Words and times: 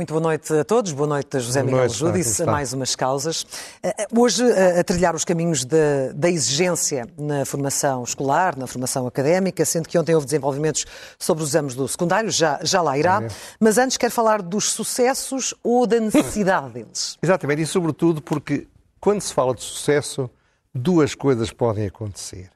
Muito 0.00 0.14
boa 0.14 0.22
noite 0.22 0.50
a 0.54 0.64
todos, 0.64 0.92
boa 0.92 1.06
noite 1.06 1.36
a 1.36 1.40
José 1.40 1.62
boa 1.62 1.82
Miguel 1.82 1.88
Júdice, 1.90 2.42
a 2.42 2.46
mais 2.46 2.72
umas 2.72 2.96
causas. 2.96 3.46
Eh, 3.82 3.94
eh, 3.98 4.06
hoje, 4.16 4.42
a 4.50 4.82
trilhar 4.82 5.14
os 5.14 5.26
caminhos 5.26 5.62
da, 5.62 6.10
da, 6.14 6.30
exigência 6.30 7.06
na 7.18 7.44
formação 7.44 8.02
escolar, 8.02 8.56
na 8.56 8.66
formação 8.66 9.06
académica, 9.06 9.62
sendo 9.62 9.86
que 9.86 9.98
ontem 9.98 10.14
houve 10.14 10.24
desenvolvimentos 10.24 10.86
sobre 11.18 11.44
os 11.44 11.50
exames 11.50 11.74
do 11.74 11.86
secundário, 11.86 12.30
já, 12.30 12.58
já 12.62 12.80
lá 12.80 12.96
irá, 12.96 13.22
é. 13.22 13.28
mas 13.60 13.76
antes 13.76 13.98
quero 13.98 14.10
falar 14.10 14.40
dos 14.40 14.70
sucessos 14.70 15.52
ou 15.62 15.86
da 15.86 16.00
necessidade 16.00 16.70
deles. 16.70 17.18
Exatamente, 17.22 17.60
e 17.60 17.66
sobretudo 17.66 18.22
porque 18.22 18.66
quando 18.98 19.20
se 19.20 19.34
fala 19.34 19.54
de 19.54 19.62
sucesso, 19.62 20.30
duas 20.74 21.14
coisas 21.14 21.52
podem 21.52 21.84
acontecer. 21.84 22.48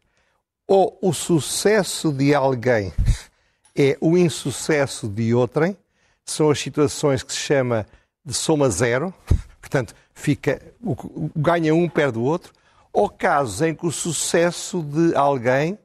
Ou 0.66 0.98
o 1.02 1.12
sucesso 1.12 2.10
de 2.10 2.34
alguém 2.34 2.90
é 3.76 3.98
o 4.00 4.16
insucesso 4.16 5.06
de 5.06 5.34
outrem, 5.34 5.76
são 6.24 6.50
as 6.50 6.58
situações 6.58 7.22
que 7.22 7.32
se 7.32 7.38
chama 7.38 7.86
de 8.24 8.32
soma 8.32 8.70
zero, 8.70 9.12
portanto, 9.60 9.94
fica, 10.14 10.60
ganha 11.36 11.74
um, 11.74 11.88
perde 11.88 12.18
o 12.18 12.22
outro, 12.22 12.52
ou 12.92 13.08
casos 13.08 13.60
em 13.60 13.74
que 13.74 13.86
o 13.86 13.90
sucesso 13.90 14.82
de 14.82 15.14
alguém 15.16 15.78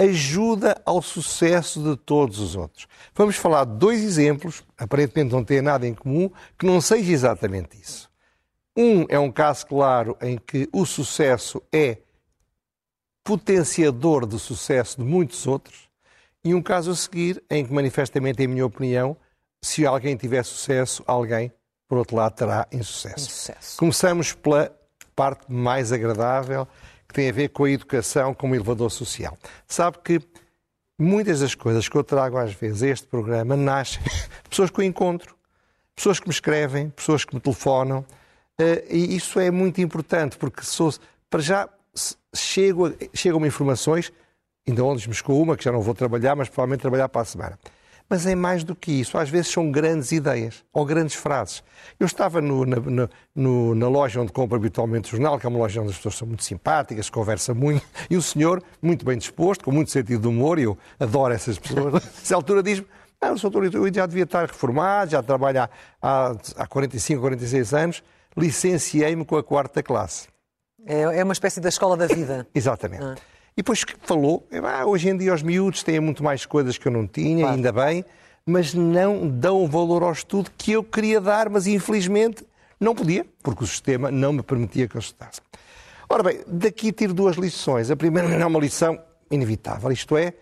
ajuda 0.00 0.80
ao 0.86 1.02
sucesso 1.02 1.82
de 1.82 1.94
todos 1.94 2.38
os 2.38 2.56
outros. 2.56 2.88
Vamos 3.14 3.36
falar 3.36 3.66
de 3.66 3.76
dois 3.76 4.02
exemplos, 4.02 4.64
aparentemente 4.78 5.32
não 5.32 5.44
têm 5.44 5.60
nada 5.60 5.86
em 5.86 5.92
comum, 5.92 6.30
que 6.58 6.64
não 6.64 6.80
seja 6.80 7.12
exatamente 7.12 7.78
isso. 7.78 8.10
Um 8.74 9.04
é 9.10 9.18
um 9.18 9.30
caso 9.30 9.66
claro 9.66 10.16
em 10.22 10.38
que 10.38 10.66
o 10.72 10.86
sucesso 10.86 11.62
é 11.70 11.98
potenciador 13.22 14.24
do 14.24 14.38
sucesso 14.38 14.96
de 14.96 15.04
muitos 15.04 15.46
outros, 15.46 15.90
e 16.42 16.54
um 16.54 16.62
caso 16.62 16.90
a 16.90 16.96
seguir 16.96 17.42
em 17.50 17.66
que, 17.66 17.72
manifestamente, 17.72 18.42
em 18.42 18.46
minha 18.46 18.64
opinião, 18.64 19.14
se 19.62 19.86
alguém 19.86 20.16
tiver 20.16 20.44
sucesso, 20.44 21.02
alguém, 21.06 21.52
por 21.88 21.98
outro 21.98 22.16
lado, 22.16 22.34
terá 22.34 22.66
insucesso. 22.72 23.26
insucesso. 23.26 23.76
Começamos 23.76 24.32
pela 24.32 24.74
parte 25.14 25.50
mais 25.52 25.92
agradável, 25.92 26.66
que 27.06 27.14
tem 27.14 27.28
a 27.28 27.32
ver 27.32 27.48
com 27.48 27.64
a 27.64 27.70
educação 27.70 28.32
como 28.32 28.54
elevador 28.54 28.90
social. 28.90 29.36
Sabe 29.66 29.98
que 30.02 30.20
muitas 30.98 31.40
das 31.40 31.54
coisas 31.54 31.88
que 31.88 31.96
eu 31.96 32.04
trago 32.04 32.38
às 32.38 32.54
vezes 32.54 32.82
a 32.82 32.88
este 32.88 33.06
programa 33.06 33.56
nascem 33.56 34.02
pessoas 34.48 34.70
que 34.70 34.80
eu 34.80 34.84
encontro, 34.84 35.36
pessoas 35.94 36.18
que 36.20 36.28
me 36.28 36.32
escrevem, 36.32 36.88
pessoas 36.90 37.24
que 37.24 37.34
me 37.34 37.40
telefonam, 37.40 38.04
eh, 38.58 38.84
e 38.88 39.16
isso 39.16 39.38
é 39.38 39.50
muito 39.50 39.80
importante, 39.80 40.38
porque 40.38 40.62
sou, 40.62 40.92
para 41.28 41.40
já 41.40 41.68
chegam-me 42.34 43.48
informações, 43.48 44.12
ainda 44.66 44.84
ontem 44.84 45.08
me 45.08 45.14
chegou 45.14 45.42
uma, 45.42 45.56
que 45.56 45.64
já 45.64 45.72
não 45.72 45.80
vou 45.80 45.94
trabalhar, 45.94 46.36
mas 46.36 46.48
provavelmente 46.48 46.80
trabalhar 46.80 47.08
para 47.08 47.22
a 47.22 47.24
semana 47.24 47.58
mas 48.10 48.26
é 48.26 48.34
mais 48.34 48.64
do 48.64 48.74
que 48.74 48.90
isso. 48.90 49.16
Às 49.16 49.30
vezes 49.30 49.52
são 49.52 49.70
grandes 49.70 50.10
ideias 50.10 50.64
ou 50.72 50.84
grandes 50.84 51.14
frases. 51.14 51.62
Eu 51.98 52.06
estava 52.06 52.40
no, 52.40 52.66
na, 52.66 53.08
no, 53.34 53.74
na, 53.76 53.88
loja 53.88 54.20
onde 54.20 54.32
compro 54.32 54.56
habitualmente 54.56 55.08
o 55.08 55.10
jornal, 55.12 55.38
que 55.38 55.46
é 55.46 55.48
uma 55.48 55.60
loja 55.60 55.80
onde 55.80 55.90
as 55.90 55.96
pessoas 55.96 56.16
são 56.16 56.26
muito 56.26 56.42
simpáticas, 56.42 57.08
conversa 57.08 57.54
muito, 57.54 57.86
e 58.10 58.16
o 58.16 58.22
senhor, 58.22 58.60
muito 58.82 59.04
bem 59.04 59.16
disposto, 59.16 59.64
com 59.64 59.70
muito 59.70 59.92
sentido 59.92 60.22
de 60.22 60.28
humor, 60.28 60.58
e 60.58 60.64
eu 60.64 60.76
adoro 60.98 61.32
essas 61.32 61.56
pessoas, 61.56 61.94
nessa 62.18 62.34
altura 62.34 62.64
diz-me, 62.64 62.86
ah, 63.20 63.32
doutor, 63.34 63.72
eu 63.72 63.94
já 63.94 64.06
devia 64.06 64.24
estar 64.24 64.46
reformado, 64.46 65.12
já 65.12 65.22
trabalho 65.22 65.68
há, 66.02 66.34
há 66.56 66.66
45, 66.66 67.20
46 67.20 67.74
anos, 67.74 68.02
licenciei-me 68.36 69.24
com 69.24 69.36
a 69.36 69.42
quarta 69.42 69.82
classe. 69.82 70.28
É, 70.86 71.02
é 71.02 71.24
uma 71.24 71.34
espécie 71.34 71.60
da 71.60 71.68
escola 71.68 71.96
da 71.96 72.06
vida. 72.06 72.46
Exatamente. 72.54 73.04
Ah. 73.04 73.29
E 73.56 73.62
depois 73.62 73.84
falou, 74.02 74.46
ah, 74.64 74.86
hoje 74.86 75.08
em 75.08 75.16
dia 75.16 75.34
os 75.34 75.42
miúdos 75.42 75.82
têm 75.82 76.00
muito 76.00 76.22
mais 76.22 76.46
coisas 76.46 76.78
que 76.78 76.86
eu 76.86 76.92
não 76.92 77.06
tinha, 77.06 77.42
claro. 77.42 77.56
ainda 77.56 77.72
bem, 77.72 78.04
mas 78.46 78.74
não 78.74 79.28
dão 79.28 79.66
valor 79.66 80.02
ao 80.02 80.12
estudo 80.12 80.50
que 80.56 80.72
eu 80.72 80.82
queria 80.82 81.20
dar, 81.20 81.48
mas 81.48 81.66
infelizmente 81.66 82.44
não 82.78 82.94
podia, 82.94 83.26
porque 83.42 83.62
o 83.64 83.66
sistema 83.66 84.10
não 84.10 84.32
me 84.32 84.42
permitia 84.42 84.88
que 84.88 84.96
eu 84.96 85.00
estudasse. 85.00 85.40
Ora 86.08 86.22
bem, 86.22 86.40
daqui 86.46 86.90
tiro 86.90 87.12
duas 87.12 87.36
lições. 87.36 87.90
A 87.90 87.96
primeira 87.96 88.28
é 88.28 88.46
uma 88.46 88.58
lição 88.58 88.98
inevitável, 89.30 89.92
isto 89.92 90.16
é, 90.16 90.32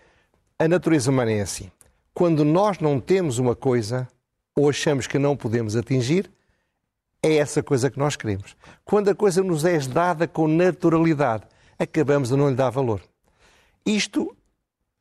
a 0.57 0.67
natureza 0.67 1.11
humana 1.11 1.31
é 1.31 1.41
assim. 1.41 1.69
Quando 2.13 2.43
nós 2.43 2.79
não 2.79 2.99
temos 2.99 3.37
uma 3.37 3.55
coisa, 3.55 4.07
ou 4.55 4.69
achamos 4.69 5.07
que 5.07 5.19
não 5.19 5.37
podemos 5.37 5.75
atingir, 5.75 6.29
é 7.21 7.35
essa 7.35 7.61
coisa 7.61 7.89
que 7.89 7.99
nós 7.99 8.15
queremos. 8.15 8.55
Quando 8.83 9.09
a 9.09 9.15
coisa 9.15 9.43
nos 9.43 9.63
é 9.65 9.77
dada 9.79 10.27
com 10.27 10.47
naturalidade, 10.47 11.43
acabamos 11.79 12.31
a 12.33 12.37
não 12.37 12.49
lhe 12.49 12.55
dar 12.55 12.69
valor. 12.69 13.01
Isto 13.85 14.35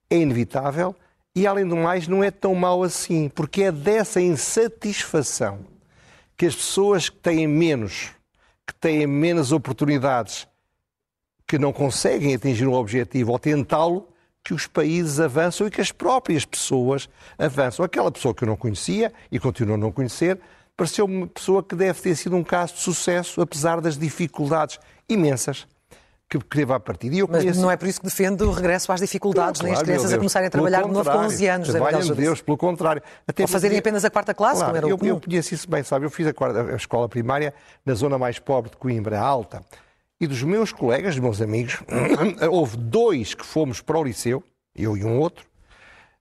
é 0.08 0.16
inevitável 0.16 0.94
e, 1.34 1.46
além 1.46 1.66
do 1.66 1.76
mais, 1.76 2.06
não 2.06 2.22
é 2.22 2.30
tão 2.30 2.54
mau 2.54 2.82
assim, 2.82 3.28
porque 3.28 3.64
é 3.64 3.72
dessa 3.72 4.20
insatisfação 4.20 5.66
que 6.36 6.46
as 6.46 6.54
pessoas 6.54 7.08
que 7.08 7.16
têm 7.16 7.46
menos, 7.46 8.10
que 8.64 8.74
têm 8.74 9.06
menos 9.06 9.50
oportunidades, 9.50 10.46
que 11.46 11.58
não 11.58 11.72
conseguem 11.72 12.34
atingir 12.34 12.66
um 12.66 12.74
objetivo 12.74 13.32
ou 13.32 13.38
tentá-lo, 13.38 14.08
que 14.44 14.54
os 14.54 14.66
países 14.66 15.18
avançam 15.18 15.66
e 15.66 15.70
que 15.70 15.80
as 15.80 15.90
próprias 15.90 16.44
pessoas 16.44 17.08
avançam. 17.36 17.84
Aquela 17.84 18.10
pessoa 18.10 18.32
que 18.32 18.44
eu 18.44 18.48
não 18.48 18.56
conhecia 18.56 19.12
e 19.30 19.38
continuo 19.38 19.74
a 19.74 19.78
não 19.78 19.90
conhecer, 19.90 20.40
pareceu 20.76 21.04
uma 21.04 21.26
pessoa 21.26 21.62
que 21.62 21.74
deve 21.74 22.00
ter 22.00 22.14
sido 22.14 22.36
um 22.36 22.44
caso 22.44 22.74
de 22.74 22.80
sucesso, 22.80 23.40
apesar 23.40 23.80
das 23.80 23.98
dificuldades 23.98 24.78
imensas 25.08 25.66
que, 26.28 26.38
que 26.38 26.44
teve 26.44 26.72
à 26.72 26.78
partida. 26.78 27.14
E 27.14 27.20
eu 27.20 27.28
Mas 27.28 27.42
conheço... 27.42 27.60
não 27.60 27.70
é 27.70 27.76
por 27.76 27.88
isso 27.88 28.00
que 28.00 28.06
defende 28.06 28.42
o 28.42 28.50
regresso 28.50 28.92
às 28.92 29.00
dificuldades, 29.00 29.62
nem 29.62 29.72
as 29.72 29.82
crianças 29.82 30.12
a 30.12 30.16
começarem 30.18 30.48
a 30.48 30.50
trabalhar 30.50 30.82
de 30.82 30.90
novo 30.90 31.10
com 31.10 31.18
11 31.18 31.46
anos. 31.46 31.68
Trabalham 31.68 32.14
Deus, 32.14 32.42
pelo 32.42 32.58
contrário. 32.58 33.02
Até 33.26 33.42
Ou 33.42 33.48
fazerem 33.48 33.78
apenas 33.78 34.04
a 34.04 34.10
quarta 34.10 34.34
classe, 34.34 34.56
claro, 34.56 34.66
como 34.66 34.76
era 34.76 34.86
o 34.86 35.06
eu, 35.06 35.14
eu 35.14 35.20
conheço 35.20 35.54
isso 35.54 35.70
bem, 35.70 35.82
sabe? 35.82 36.04
Eu 36.04 36.10
fiz 36.10 36.26
a, 36.26 36.34
quarta, 36.34 36.62
a 36.72 36.76
escola 36.76 37.08
primária 37.08 37.54
na 37.84 37.94
zona 37.94 38.18
mais 38.18 38.38
pobre 38.38 38.70
de 38.70 38.76
Coimbra, 38.76 39.18
Alta. 39.18 39.62
E 40.20 40.26
dos 40.26 40.42
meus 40.42 40.72
colegas, 40.72 41.14
dos 41.14 41.22
meus 41.22 41.40
amigos, 41.40 41.78
houve 42.50 42.76
dois 42.76 43.34
que 43.34 43.46
fomos 43.46 43.80
para 43.80 43.98
o 43.98 44.04
liceu, 44.04 44.42
eu 44.74 44.96
e 44.96 45.04
um 45.04 45.18
outro, 45.18 45.46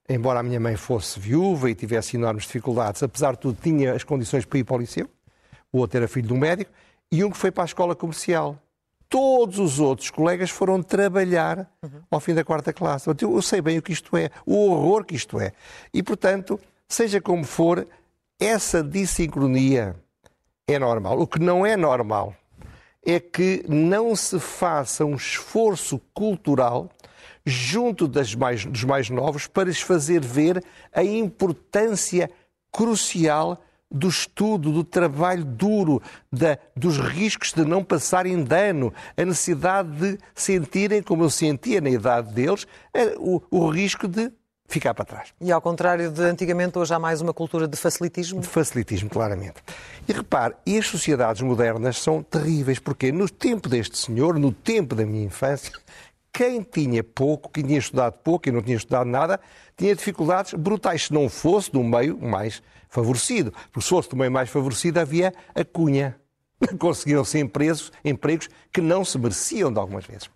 embora 0.08 0.40
a 0.40 0.42
minha 0.42 0.60
mãe 0.60 0.76
fosse 0.76 1.20
viúva 1.20 1.68
e 1.68 1.74
tivesse 1.74 2.16
enormes 2.16 2.44
dificuldades, 2.44 3.02
apesar 3.02 3.32
de 3.32 3.40
tudo, 3.40 3.58
tinha 3.60 3.92
as 3.92 4.04
condições 4.04 4.44
para 4.44 4.58
ir 4.58 4.64
para 4.64 4.76
o 4.76 4.78
liceu. 4.78 5.08
O 5.70 5.78
outro 5.78 5.98
era 5.98 6.08
filho 6.08 6.28
de 6.28 6.32
um 6.32 6.38
médico. 6.38 6.70
E 7.10 7.22
um 7.24 7.30
que 7.30 7.36
foi 7.36 7.50
para 7.50 7.64
a 7.64 7.66
escola 7.66 7.94
comercial 7.94 8.58
todos 9.08 9.58
os 9.58 9.80
outros 9.80 10.10
colegas 10.10 10.50
foram 10.50 10.82
trabalhar 10.82 11.70
ao 12.10 12.20
fim 12.20 12.34
da 12.34 12.44
quarta 12.44 12.72
classe. 12.72 13.08
Eu 13.20 13.42
sei 13.42 13.60
bem 13.60 13.78
o 13.78 13.82
que 13.82 13.92
isto 13.92 14.16
é, 14.16 14.30
o 14.44 14.70
horror 14.70 15.04
que 15.04 15.14
isto 15.14 15.40
é. 15.40 15.52
E, 15.92 16.02
portanto, 16.02 16.60
seja 16.88 17.20
como 17.20 17.44
for, 17.44 17.86
essa 18.38 18.82
dissincronia 18.82 19.96
é 20.66 20.78
normal. 20.78 21.20
O 21.20 21.26
que 21.26 21.38
não 21.38 21.64
é 21.64 21.76
normal 21.76 22.34
é 23.04 23.18
que 23.18 23.64
não 23.68 24.14
se 24.14 24.38
faça 24.38 25.04
um 25.04 25.14
esforço 25.14 26.00
cultural 26.12 26.90
junto 27.46 28.06
das 28.06 28.34
mais, 28.34 28.66
dos 28.66 28.84
mais 28.84 29.08
novos 29.08 29.46
para 29.46 29.68
lhes 29.68 29.80
fazer 29.80 30.20
ver 30.20 30.62
a 30.92 31.02
importância 31.02 32.30
crucial 32.70 33.58
do 33.90 34.08
estudo, 34.08 34.70
do 34.70 34.84
trabalho 34.84 35.44
duro, 35.44 36.02
da, 36.32 36.58
dos 36.76 36.98
riscos 36.98 37.52
de 37.52 37.64
não 37.64 37.82
passarem 37.82 38.42
dano, 38.42 38.92
a 39.16 39.24
necessidade 39.24 39.90
de 39.90 40.18
sentirem, 40.34 41.02
como 41.02 41.24
eu 41.24 41.30
sentia 41.30 41.80
na 41.80 41.90
idade 41.90 42.32
deles, 42.32 42.66
o, 43.18 43.42
o 43.50 43.68
risco 43.68 44.06
de 44.06 44.30
ficar 44.68 44.92
para 44.92 45.04
trás. 45.04 45.32
E 45.40 45.50
ao 45.50 45.60
contrário 45.62 46.10
de 46.10 46.22
antigamente, 46.22 46.78
hoje 46.78 46.92
há 46.92 46.98
mais 46.98 47.22
uma 47.22 47.32
cultura 47.32 47.66
de 47.66 47.76
facilitismo? 47.76 48.40
De 48.40 48.46
facilitismo, 48.46 49.08
claramente. 49.08 49.56
E 50.06 50.12
repare, 50.12 50.54
e 50.66 50.76
as 50.76 50.86
sociedades 50.86 51.40
modernas 51.40 51.98
são 51.98 52.22
terríveis, 52.22 52.78
porque 52.78 53.10
no 53.10 53.28
tempo 53.28 53.68
deste 53.68 53.96
senhor, 53.96 54.38
no 54.38 54.52
tempo 54.52 54.94
da 54.94 55.06
minha 55.06 55.24
infância, 55.24 55.72
quem 56.30 56.62
tinha 56.62 57.02
pouco, 57.02 57.48
quem 57.48 57.64
tinha 57.64 57.78
estudado 57.78 58.12
pouco 58.18 58.48
e 58.48 58.52
não 58.52 58.60
tinha 58.60 58.76
estudado 58.76 59.06
nada, 59.06 59.40
tinha 59.76 59.94
dificuldades 59.94 60.52
brutais, 60.52 61.06
se 61.06 61.14
não 61.14 61.28
fosse 61.28 61.72
do 61.72 61.82
meio 61.82 62.18
mais 62.18 62.62
favorecido. 62.88 63.52
Porque 63.72 63.82
se 63.82 63.88
fosse 63.88 64.14
meio 64.16 64.30
mais 64.30 64.48
favorecido, 64.48 64.98
havia 65.00 65.32
a 65.54 65.64
cunha. 65.64 66.16
Conseguiram-se 66.78 67.38
empregos, 67.38 67.92
empregos 68.04 68.48
que 68.72 68.80
não 68.80 69.04
se 69.04 69.18
mereciam 69.18 69.72
de 69.72 69.78
algumas 69.78 70.04
vezes. 70.04 70.28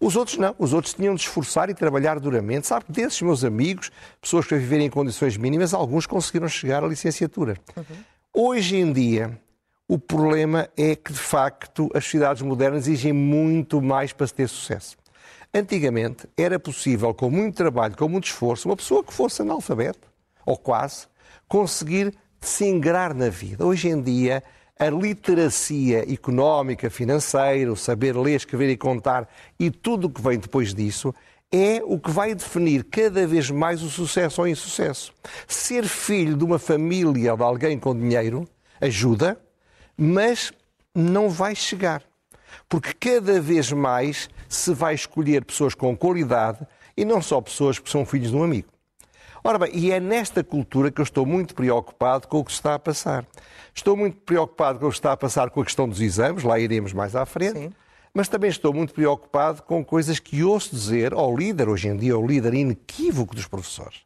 Os 0.00 0.14
outros 0.14 0.36
não, 0.36 0.54
os 0.58 0.72
outros 0.72 0.94
tinham 0.94 1.14
de 1.14 1.22
esforçar 1.22 1.68
e 1.68 1.74
trabalhar 1.74 2.20
duramente. 2.20 2.66
Sabe 2.66 2.84
que 2.84 2.92
desses 2.92 3.20
meus 3.20 3.44
amigos, 3.44 3.90
pessoas 4.20 4.46
que 4.46 4.54
viverem 4.54 4.86
em 4.86 4.90
condições 4.90 5.36
mínimas, 5.36 5.74
alguns 5.74 6.06
conseguiram 6.06 6.48
chegar 6.48 6.84
à 6.84 6.86
licenciatura. 6.86 7.56
Uhum. 7.76 7.84
Hoje 8.32 8.76
em 8.76 8.92
dia, 8.92 9.40
o 9.88 9.98
problema 9.98 10.68
é 10.76 10.94
que, 10.94 11.12
de 11.12 11.18
facto, 11.18 11.90
as 11.94 12.04
sociedades 12.04 12.42
modernas 12.42 12.86
exigem 12.86 13.12
muito 13.12 13.82
mais 13.82 14.12
para 14.12 14.26
se 14.26 14.34
ter 14.34 14.48
sucesso. 14.48 14.96
Antigamente 15.52 16.28
era 16.36 16.58
possível, 16.60 17.12
com 17.12 17.30
muito 17.30 17.56
trabalho, 17.56 17.96
com 17.96 18.08
muito 18.08 18.26
esforço, 18.26 18.68
uma 18.68 18.76
pessoa 18.76 19.02
que 19.02 19.12
fosse 19.12 19.42
analfabeto, 19.42 20.06
ou 20.44 20.56
quase, 20.56 21.06
conseguir 21.46 22.14
se 22.40 22.64
ingrar 22.64 23.14
na 23.14 23.28
vida. 23.28 23.64
Hoje 23.64 23.88
em 23.88 24.00
dia, 24.00 24.42
a 24.78 24.88
literacia 24.88 26.10
económica, 26.12 26.88
financeira, 26.88 27.72
o 27.72 27.76
saber 27.76 28.16
ler, 28.16 28.36
escrever 28.36 28.70
e 28.70 28.76
contar 28.76 29.28
e 29.58 29.70
tudo 29.70 30.06
o 30.06 30.10
que 30.10 30.22
vem 30.22 30.38
depois 30.38 30.72
disso 30.72 31.12
é 31.50 31.82
o 31.82 31.98
que 31.98 32.10
vai 32.10 32.34
definir 32.34 32.84
cada 32.84 33.26
vez 33.26 33.50
mais 33.50 33.82
o 33.82 33.88
sucesso 33.88 34.42
ou 34.42 34.46
insucesso. 34.46 35.12
Ser 35.46 35.86
filho 35.86 36.36
de 36.36 36.44
uma 36.44 36.58
família 36.58 37.32
ou 37.32 37.38
de 37.38 37.42
alguém 37.42 37.78
com 37.78 37.98
dinheiro 37.98 38.46
ajuda, 38.80 39.40
mas 39.96 40.52
não 40.94 41.28
vai 41.28 41.54
chegar. 41.54 42.02
Porque 42.68 42.92
cada 42.92 43.40
vez 43.40 43.72
mais 43.72 44.28
se 44.48 44.72
vai 44.74 44.94
escolher 44.94 45.44
pessoas 45.44 45.74
com 45.74 45.96
qualidade 45.96 46.66
e 46.96 47.04
não 47.04 47.22
só 47.22 47.40
pessoas 47.40 47.78
que 47.78 47.90
são 47.90 48.04
filhos 48.04 48.30
de 48.30 48.36
um 48.36 48.42
amigo. 48.42 48.68
Ora 49.42 49.58
bem, 49.58 49.70
e 49.72 49.90
é 49.92 50.00
nesta 50.00 50.42
cultura 50.42 50.90
que 50.90 51.00
eu 51.00 51.04
estou 51.04 51.24
muito 51.24 51.54
preocupado 51.54 52.26
com 52.26 52.38
o 52.38 52.44
que 52.44 52.50
está 52.50 52.74
a 52.74 52.78
passar. 52.78 53.26
Estou 53.74 53.96
muito 53.96 54.16
preocupado 54.18 54.78
com 54.78 54.86
o 54.86 54.90
que 54.90 54.96
está 54.96 55.12
a 55.12 55.16
passar 55.16 55.50
com 55.50 55.60
a 55.60 55.64
questão 55.64 55.88
dos 55.88 56.00
exames, 56.00 56.42
lá 56.42 56.58
iremos 56.58 56.92
mais 56.92 57.14
à 57.14 57.24
frente. 57.24 57.58
Sim. 57.58 57.72
Mas 58.12 58.28
também 58.28 58.50
estou 58.50 58.72
muito 58.72 58.92
preocupado 58.92 59.62
com 59.62 59.84
coisas 59.84 60.18
que 60.18 60.42
ouço 60.42 60.74
dizer 60.74 61.12
ao 61.12 61.36
líder, 61.36 61.68
hoje 61.68 61.88
em 61.88 61.96
dia, 61.96 62.14
ao 62.14 62.26
líder 62.26 62.54
inequívoco 62.54 63.34
dos 63.34 63.46
professores, 63.46 64.00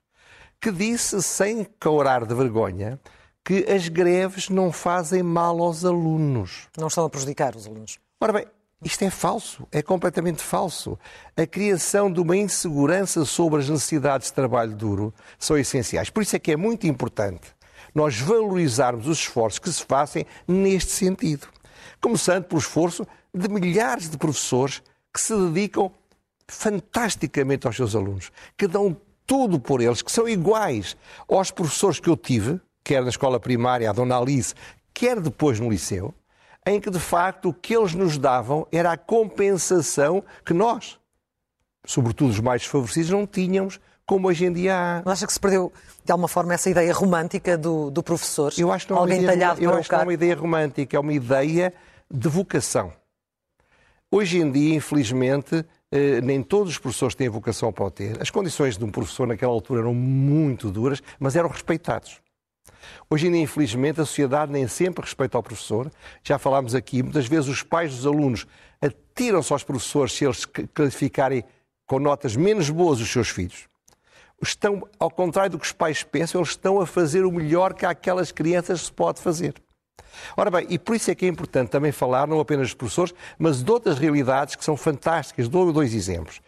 que 0.61 0.71
disse, 0.71 1.23
sem 1.23 1.67
caurar 1.79 2.27
de 2.27 2.35
vergonha, 2.35 3.01
que 3.45 3.65
as 3.71 3.89
greves 3.89 4.49
não 4.49 4.71
fazem 4.71 5.23
mal 5.23 5.61
aos 5.61 5.85
alunos. 5.85 6.69
Não 6.77 6.89
estão 6.89 7.05
a 7.05 7.11
prejudicar 7.11 7.57
os 7.57 7.67
alunos. 7.67 7.99
Ora 8.21 8.33
bem, 8.33 8.47
isto 8.85 9.03
é 9.03 9.11
falso, 9.11 9.67
é 9.71 9.83
completamente 9.83 10.43
falso. 10.43 10.99
A 11.37 11.47
criação 11.47 12.13
de 12.13 12.21
uma 12.21 12.37
insegurança 12.37 13.25
sobre 13.25 13.61
as 13.61 13.69
necessidades 13.69 14.29
de 14.29 14.35
trabalho 14.35 14.75
duro 14.75 15.15
são 15.39 15.57
essenciais. 15.57 16.11
Por 16.11 16.23
isso 16.23 16.35
é 16.35 16.39
que 16.39 16.53
é 16.53 16.57
muito 16.57 16.87
importante 16.87 17.55
nós 17.95 18.19
valorizarmos 18.19 19.07
os 19.07 19.19
esforços 19.19 19.59
que 19.59 19.71
se 19.71 19.85
fazem 19.85 20.27
neste 20.49 20.93
sentido. 20.93 21.47
Começando 22.01 22.45
pelo 22.45 22.61
esforço 22.61 23.07
de 23.35 23.49
milhares 23.49 24.11
de 24.11 24.17
professores 24.17 24.83
que 25.13 25.21
se 25.21 25.37
dedicam 25.37 25.93
fantasticamente 26.49 27.67
aos 27.67 27.77
seus 27.77 27.95
alunos, 27.95 28.31
que 28.57 28.67
dão 28.67 28.97
tudo 29.27 29.61
por 29.61 29.81
eles, 29.81 30.03
que 30.03 30.11
são 30.11 30.29
iguais 30.29 30.97
aos 31.29 31.51
professores 31.51 32.01
que 32.01 32.09
eu 32.09 32.17
tive, 32.17 32.61
quer 32.83 33.03
na 33.03 33.09
escola 33.09 33.39
primária, 33.39 33.89
a 33.89 33.93
Dona 33.93 34.19
Alice, 34.19 34.55
quer 34.93 35.21
depois 35.21 35.61
no 35.61 35.71
liceu, 35.71 36.15
em 36.67 36.81
que 36.81 36.91
de 36.91 37.01
facto 37.01 37.49
o 37.49 37.55
que 37.55 37.75
eles 37.75 37.95
nos 37.95 38.19
davam 38.19 38.67
era 38.71 38.93
a 38.93 38.97
compensação 38.97 40.23
que 40.45 40.55
nós, 40.55 40.99
sobretudo 41.85 42.31
os 42.31 42.41
mais 42.41 42.63
desfavorecidos, 42.63 43.11
não 43.11 43.27
tínhamos 43.27 43.81
como 44.07 44.29
hoje 44.29 44.45
em 44.45 44.53
dia 44.53 44.77
há. 44.77 45.03
Mas 45.05 45.15
acha 45.15 45.27
que 45.27 45.33
se 45.33 45.41
perdeu, 45.41 45.73
de 46.05 46.13
alguma 46.13 46.29
forma, 46.29 46.55
essa 46.55 46.69
ideia 46.69 46.93
romântica 46.93 47.57
do, 47.57 47.91
do 47.91 48.03
professor? 48.03 48.53
Eu 48.57 48.73
acho 48.73 48.87
que 48.87 48.93
não 48.93 48.99
é 48.99 49.01
Alguém 49.01 49.19
ideia, 49.19 49.33
talhado 49.33 49.61
eu 49.61 49.71
para 49.71 49.81
acho 49.81 49.89
que 49.89 49.95
não 49.95 50.03
é 50.03 50.05
uma 50.05 50.15
ideia 50.15 50.37
romântica, 50.37 50.97
é 50.97 51.01
uma 51.01 51.13
ideia 51.13 51.75
de 52.11 52.29
vocação. 52.29 52.93
Hoje 54.11 54.39
em 54.39 54.51
dia, 54.51 54.75
infelizmente, 54.75 55.65
eh, 55.91 56.21
nem 56.21 56.43
todos 56.43 56.73
os 56.73 56.79
professores 56.79 57.15
têm 57.15 57.31
vocação 57.31 57.73
para 57.73 57.85
o 57.85 57.91
ter. 57.91 58.21
As 58.21 58.29
condições 58.29 58.77
de 58.77 58.85
um 58.85 58.91
professor 58.91 59.27
naquela 59.27 59.53
altura 59.53 59.81
eram 59.81 59.95
muito 59.95 60.71
duras, 60.71 61.03
mas 61.19 61.35
eram 61.35 61.49
respeitados. 61.49 62.22
Hoje 63.13 63.29
dia, 63.29 63.43
infelizmente, 63.43 64.01
a 64.01 64.07
sociedade 64.07 64.51
nem 64.51 64.67
sempre 64.67 65.05
respeita 65.05 65.37
o 65.37 65.43
professor. 65.43 65.91
Já 66.25 66.39
falámos 66.39 66.75
aqui, 66.75 67.03
muitas 67.03 67.27
vezes 67.27 67.47
os 67.47 67.63
pais 67.63 67.95
dos 67.95 68.07
alunos 68.07 68.47
atiram-se 68.81 69.53
aos 69.53 69.63
professores 69.63 70.15
se 70.15 70.25
eles 70.25 70.47
classificarem 70.47 71.45
com 71.87 71.99
notas 71.99 72.35
menos 72.37 72.71
boas 72.71 73.01
os 73.01 73.11
seus 73.11 73.29
filhos. 73.29 73.69
Estão, 74.41 74.89
ao 74.99 75.11
contrário 75.11 75.51
do 75.51 75.59
que 75.59 75.67
os 75.67 75.73
pais 75.73 76.03
pensam, 76.03 76.41
eles 76.41 76.53
estão 76.53 76.81
a 76.81 76.87
fazer 76.87 77.27
o 77.27 77.31
melhor 77.31 77.75
que 77.75 77.85
aquelas 77.85 78.33
crianças 78.33 78.87
se 78.87 78.93
pode 78.93 79.21
fazer. 79.21 79.55
Ora 80.37 80.51
bem, 80.51 80.67
e 80.69 80.79
por 80.79 80.97
isso 80.97 81.11
é 81.11 81.15
que 81.15 81.27
é 81.27 81.29
importante 81.29 81.69
também 81.69 81.93
falar 81.93 82.27
não 82.27 82.41
apenas 82.41 82.69
dos 82.69 82.75
professores, 82.75 83.15
mas 83.39 83.63
de 83.63 83.71
outras 83.71 83.99
realidades 83.99 84.57
que 84.57 84.65
são 84.65 84.77
fantásticas. 84.77 85.49
Dou 85.49 85.73
dois 85.73 85.95
exemplos. 85.95 86.41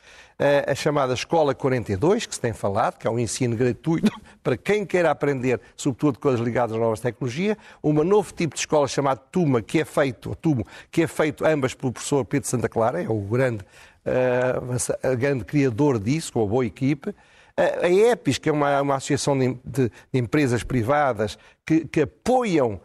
A 0.67 0.75
chamada 0.75 1.14
Escola 1.14 1.55
42, 1.55 2.26
que 2.26 2.35
se 2.35 2.41
tem 2.41 2.52
falado, 2.52 2.99
que 2.99 3.06
é 3.06 3.11
um 3.11 3.20
ensino 3.20 3.56
gratuito 3.56 4.11
para 4.43 4.56
quem 4.56 4.85
queira 4.85 5.11
aprender, 5.11 5.61
sobretudo 5.76 6.19
coisas 6.19 6.41
ligadas 6.41 6.75
às 6.75 6.81
novas 6.81 6.99
tecnologias. 6.99 7.56
Um 7.82 7.93
novo 7.93 8.32
tipo 8.32 8.55
de 8.55 8.61
escola 8.61 8.88
chamado 8.88 9.20
TUMA, 9.31 9.62
que 9.62 9.81
é 9.81 9.85
feito, 9.85 10.35
TUMO, 10.37 10.67
que 10.91 11.02
é 11.02 11.06
feito 11.06 11.46
ambas 11.46 11.73
pelo 11.75 11.93
professor 11.93 12.25
Pedro 12.25 12.49
Santa 12.49 12.69
Clara, 12.69 13.00
é 13.00 13.08
o 13.08 13.20
grande, 13.20 13.64
uh, 14.05 15.17
grande 15.17 15.44
criador 15.44 16.00
disso, 16.00 16.32
com 16.32 16.41
uma 16.41 16.49
boa 16.49 16.67
equipe. 16.67 17.14
A 17.56 17.88
EPIS, 17.88 18.38
que 18.38 18.49
é 18.49 18.52
uma, 18.52 18.82
uma 18.82 18.96
associação 18.96 19.38
de, 19.38 19.56
de, 19.64 19.88
de 19.88 20.19
empresas 20.19 20.64
privadas 20.64 21.38
que, 21.64 21.87
que 21.87 22.00
apoiam 22.00 22.81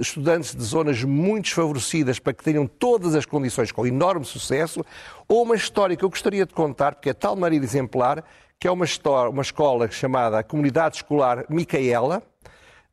estudantes 0.00 0.54
de 0.54 0.62
zonas 0.62 1.02
muito 1.02 1.44
desfavorecidas 1.44 2.18
para 2.18 2.32
que 2.32 2.44
tenham 2.44 2.66
todas 2.66 3.14
as 3.14 3.24
condições 3.24 3.72
com 3.72 3.86
enorme 3.86 4.24
sucesso, 4.24 4.84
ou 5.28 5.42
uma 5.42 5.56
história 5.56 5.96
que 5.96 6.04
eu 6.04 6.10
gostaria 6.10 6.46
de 6.46 6.54
contar, 6.54 6.94
porque 6.94 7.10
é 7.10 7.14
tal 7.14 7.34
maneira 7.34 7.64
exemplar, 7.64 8.24
que 8.58 8.68
é 8.68 8.70
uma, 8.70 8.84
história, 8.84 9.30
uma 9.30 9.42
escola 9.42 9.90
chamada 9.90 10.42
Comunidade 10.42 10.96
Escolar 10.96 11.44
Micaela, 11.48 12.22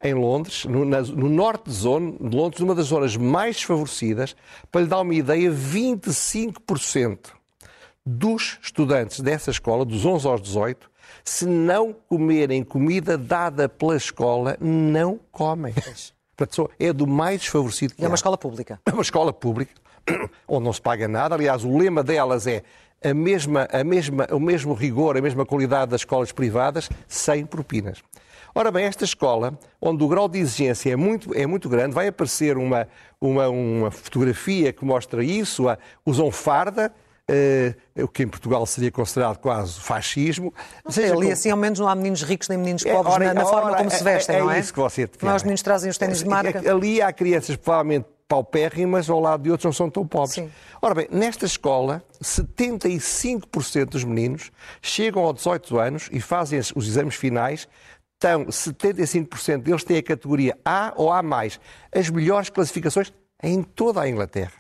em 0.04 0.14
Londres, 0.14 0.66
no, 0.66 0.84
na, 0.84 1.02
no, 1.02 1.30
norte 1.30 1.70
de, 1.70 1.76
zona, 1.76 2.12
de 2.12 2.36
Londres, 2.36 2.60
uma 2.60 2.76
das 2.76 2.88
zonas 2.88 3.16
mais 3.16 3.56
desfavorecidas. 3.56 4.36
Para 4.70 4.82
lhe 4.82 4.88
dar 4.88 5.00
uma 5.00 5.16
ideia, 5.16 5.50
25% 5.50 7.32
dos 8.06 8.60
estudantes 8.62 9.22
dessa 9.22 9.50
escola, 9.50 9.86
dos 9.86 10.06
11 10.06 10.28
aos 10.28 10.42
18, 10.42 10.92
se 11.24 11.46
não 11.46 11.94
comerem 11.94 12.64
comida 12.64 13.18
dada 13.18 13.70
pela 13.70 13.96
escola, 13.96 14.58
não 14.60 15.18
comem. 15.32 15.74
Portanto, 16.36 16.70
é 16.80 16.92
do 16.92 17.06
mais 17.06 17.42
desfavorecido 17.42 17.96
que 17.96 18.04
É 18.04 18.08
uma 18.08 18.16
escola 18.16 18.38
pública. 18.38 18.80
É 18.86 18.92
uma 18.92 19.02
escola 19.02 19.32
pública, 19.32 19.74
onde 20.48 20.66
não 20.66 20.74
se 20.74 20.82
paga 20.82 21.08
nada. 21.08 21.36
Aliás, 21.36 21.64
o 21.64 21.78
lema 21.78 22.04
delas 22.04 22.48
é 22.48 22.64
a 23.04 23.14
mesma, 23.14 23.68
a 23.72 23.84
mesma, 23.84 24.28
o 24.32 24.40
mesmo 24.40 24.74
rigor, 24.74 25.18
a 25.18 25.22
mesma 25.22 25.46
qualidade 25.46 25.92
das 25.92 26.02
escolas 26.02 26.32
privadas, 26.32 26.90
sem 27.08 27.46
propinas. 27.46 28.02
Ora 28.56 28.72
bem, 28.72 28.86
esta 28.86 29.04
escola, 29.04 29.58
onde 29.82 30.04
o 30.04 30.08
grau 30.08 30.30
de 30.30 30.38
exigência 30.38 30.92
é 30.92 30.96
muito, 30.96 31.34
é 31.34 31.46
muito 31.46 31.68
grande, 31.68 31.96
vai 31.96 32.08
aparecer 32.08 32.56
uma, 32.56 32.88
uma, 33.20 33.50
uma 33.50 33.92
fotografia 33.92 34.72
que 34.72 34.86
mostra 34.86 35.24
isso, 35.24 35.66
usam 36.06 36.32
farda, 36.32 36.94
Uh, 37.30 38.04
o 38.04 38.08
que 38.08 38.24
em 38.24 38.28
Portugal 38.28 38.66
seria 38.66 38.92
considerado 38.92 39.38
quase 39.38 39.80
fascismo. 39.80 40.54
Não 40.84 40.92
sei, 40.92 41.10
ali 41.10 41.32
assim 41.32 41.50
ao 41.50 41.58
menos 41.58 41.80
não 41.80 41.88
há 41.88 41.96
meninos 41.96 42.22
ricos 42.22 42.50
nem 42.50 42.58
meninos 42.58 42.86
é, 42.86 42.92
pobres 42.92 43.14
é, 43.14 43.16
ora, 43.16 43.26
na, 43.26 43.34
na 43.34 43.46
ora, 43.46 43.50
forma 43.50 43.78
como 43.78 43.90
se 43.90 44.04
vestem, 44.04 44.36
é, 44.36 44.40
não 44.40 44.52
é? 44.52 44.58
É 44.58 44.60
isso 44.60 44.74
que 44.74 44.80
você 44.80 45.08
defende. 45.08 45.32
Nós 45.32 45.42
meninos 45.44 45.62
trazem 45.62 45.90
os 45.90 45.98
ténis 45.98 46.20
de 46.20 46.28
marca. 46.28 46.60
Ali 46.70 47.02
há 47.02 47.14
crianças 47.14 47.56
provavelmente 47.56 48.08
paupérrimas, 48.28 49.10
ao 49.10 49.20
lado 49.22 49.44
de 49.44 49.52
outros 49.52 49.66
não 49.66 49.72
são 49.72 49.90
tão 49.90 50.06
pobres. 50.06 50.34
Sim. 50.34 50.52
Ora 50.82 50.96
bem, 50.96 51.08
nesta 51.12 51.46
escola, 51.46 52.04
75% 52.22 53.86
dos 53.86 54.04
meninos 54.04 54.52
chegam 54.82 55.24
aos 55.24 55.36
18 55.36 55.80
anos 55.80 56.10
e 56.12 56.20
fazem 56.20 56.60
os 56.60 56.88
exames 56.88 57.16
finais 57.16 57.68
então, 58.24 58.46
75% 58.46 59.64
deles 59.64 59.84
têm 59.84 59.98
a 59.98 60.04
categoria 60.04 60.58
A 60.64 60.94
ou 60.96 61.12
A+, 61.12 61.22
as 61.94 62.10
melhores 62.10 62.50
classificações 62.50 63.12
em 63.44 63.62
toda 63.62 64.00
a 64.00 64.08
Inglaterra. 64.08 64.54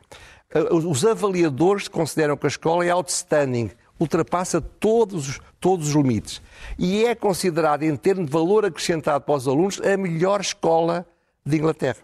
Os 0.72 1.06
avaliadores 1.06 1.88
consideram 1.88 2.38
que 2.38 2.46
a 2.46 2.50
escola 2.50 2.86
é 2.86 2.90
outstanding, 2.90 3.72
ultrapassa 4.00 4.62
todos, 4.62 5.40
todos 5.60 5.90
os 5.90 5.96
limites. 5.96 6.42
E 6.78 7.06
é 7.06 7.16
considerada, 7.16 7.86
em 7.86 7.96
termos 7.96 8.26
de 8.26 8.32
valor 8.32 8.66
acrescentado 8.66 9.24
para 9.24 9.36
os 9.36 9.48
alunos, 9.48 9.82
a 9.82 9.98
melhor 9.98 10.42
escola 10.42 11.06
de 11.46 11.58
Inglaterra. 11.58 11.98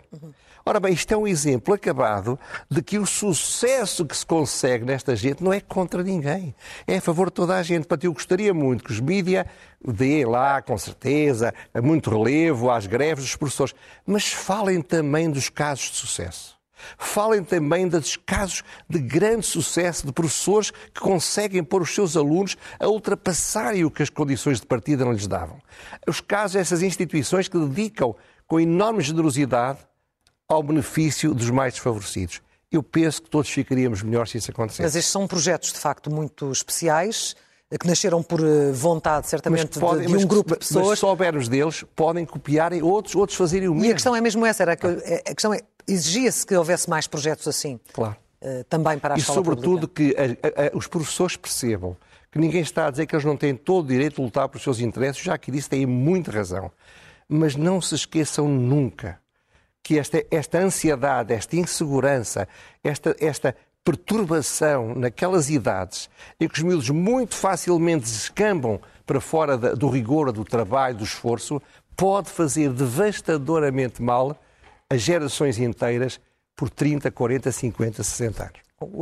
Ora 0.65 0.79
bem, 0.79 0.93
isto 0.93 1.11
é 1.11 1.17
um 1.17 1.27
exemplo 1.27 1.73
acabado 1.73 2.37
de 2.69 2.81
que 2.83 2.99
o 2.99 3.05
sucesso 3.05 4.05
que 4.05 4.15
se 4.15 4.25
consegue 4.25 4.85
nesta 4.85 5.15
gente 5.15 5.43
não 5.43 5.51
é 5.51 5.59
contra 5.59 6.03
ninguém, 6.03 6.53
é 6.85 6.97
a 6.97 7.01
favor 7.01 7.27
de 7.27 7.33
toda 7.33 7.55
a 7.55 7.63
gente. 7.63 7.87
Portanto, 7.87 8.03
eu 8.03 8.13
gostaria 8.13 8.53
muito 8.53 8.83
que 8.83 8.91
os 8.91 8.99
mídias 8.99 9.45
deem 9.83 10.25
lá, 10.25 10.61
com 10.61 10.77
certeza, 10.77 11.53
muito 11.81 12.09
relevo 12.09 12.69
às 12.69 12.85
greves 12.85 13.23
dos 13.23 13.35
professores, 13.35 13.73
mas 14.05 14.31
falem 14.31 14.81
também 14.81 15.31
dos 15.31 15.49
casos 15.49 15.91
de 15.91 15.97
sucesso. 15.97 16.58
Falem 16.97 17.43
também 17.43 17.87
dos 17.87 18.15
casos 18.15 18.63
de 18.89 18.99
grande 18.99 19.45
sucesso 19.45 20.05
de 20.05 20.11
professores 20.11 20.71
que 20.71 20.99
conseguem 20.99 21.63
pôr 21.63 21.81
os 21.81 21.93
seus 21.93 22.15
alunos 22.15 22.57
a 22.79 22.87
ultrapassarem 22.87 23.85
o 23.85 23.91
que 23.91 24.03
as 24.03 24.09
condições 24.09 24.59
de 24.59 24.65
partida 24.65 25.05
não 25.05 25.13
lhes 25.13 25.27
davam. 25.27 25.59
Os 26.07 26.21
casos 26.21 26.53
dessas 26.53 26.81
instituições 26.81 27.47
que 27.47 27.57
dedicam 27.57 28.15
com 28.47 28.59
enorme 28.59 29.01
generosidade 29.01 29.79
ao 30.47 30.63
benefício 30.63 31.33
dos 31.33 31.49
mais 31.49 31.73
desfavorecidos. 31.73 32.41
Eu 32.71 32.83
penso 32.83 33.21
que 33.21 33.29
todos 33.29 33.49
ficaríamos 33.49 34.01
melhor 34.01 34.27
se 34.27 34.37
isso 34.37 34.51
acontecesse. 34.51 34.83
Mas 34.83 34.95
estes 34.95 35.11
são 35.11 35.27
projetos, 35.27 35.71
de 35.71 35.79
facto, 35.79 36.09
muito 36.11 36.51
especiais 36.51 37.35
que 37.77 37.85
nasceram 37.85 38.23
por 38.23 38.39
eh, 38.39 38.71
vontade, 38.71 39.27
certamente, 39.27 39.77
podem, 39.79 40.07
de, 40.07 40.15
um 40.15 40.25
grupo 40.25 40.53
de 40.53 40.59
pessoas. 40.59 40.87
Mas 40.87 40.97
se 40.97 41.01
soubermos 41.01 41.47
deles, 41.47 41.85
podem 41.95 42.25
copiarem 42.25 42.81
outros, 42.81 43.15
outros 43.15 43.37
fazerem 43.37 43.67
o 43.67 43.75
mesmo. 43.75 43.85
E 43.85 43.91
a 43.91 43.93
questão 43.93 44.15
é 44.15 44.21
mesmo 44.21 44.43
essa, 44.43 44.63
era 44.63 44.75
que, 44.75 44.87
eh, 44.87 45.23
a 45.29 45.35
questão 45.35 45.53
é, 45.53 45.61
exigia-se 45.91 46.45
que 46.45 46.55
houvesse 46.55 46.89
mais 46.89 47.07
projetos 47.07 47.47
assim. 47.47 47.79
Claro. 47.93 48.15
Uh, 48.41 48.63
também 48.65 48.97
para 48.97 49.15
a 49.15 49.17
e 49.17 49.19
escola 49.19 49.35
sobretudo 49.35 49.87
pública. 49.87 50.35
que 50.37 50.41
a, 50.41 50.73
a, 50.73 50.77
os 50.77 50.87
professores 50.87 51.35
percebam 51.35 51.97
que 52.31 52.39
ninguém 52.39 52.61
está 52.61 52.87
a 52.87 52.91
dizer 52.91 53.05
que 53.05 53.15
eles 53.15 53.25
não 53.25 53.35
têm 53.35 53.55
todo 53.55 53.85
o 53.85 53.87
direito 53.87 54.15
de 54.15 54.21
lutar 54.21 54.47
pelos 54.47 54.63
seus 54.63 54.79
interesses, 54.79 55.21
já 55.21 55.37
que 55.37 55.51
disse 55.51 55.69
têm 55.69 55.85
muita 55.85 56.31
razão. 56.31 56.71
Mas 57.27 57.55
não 57.55 57.81
se 57.81 57.95
esqueçam 57.95 58.47
nunca 58.47 59.19
que 59.83 59.97
esta, 59.97 60.23
esta 60.29 60.59
ansiedade, 60.59 61.33
esta 61.33 61.55
insegurança, 61.55 62.47
esta, 62.83 63.15
esta 63.19 63.55
perturbação 63.83 64.93
naquelas 64.93 65.49
idades 65.49 66.09
em 66.39 66.47
que 66.47 66.57
os 66.59 66.63
miúdos 66.63 66.89
muito 66.89 67.35
facilmente 67.35 68.05
descambam 68.05 68.79
para 69.05 69.19
fora 69.19 69.57
do 69.57 69.89
rigor, 69.89 70.31
do 70.31 70.45
trabalho, 70.45 70.97
do 70.97 71.03
esforço, 71.03 71.61
pode 71.97 72.29
fazer 72.29 72.71
devastadoramente 72.71 74.01
mal 74.01 74.39
a 74.89 74.97
gerações 74.97 75.59
inteiras 75.59 76.19
por 76.55 76.69
30, 76.69 77.11
40, 77.11 77.51
50, 77.51 78.03
60 78.03 78.43
anos. 78.43 78.59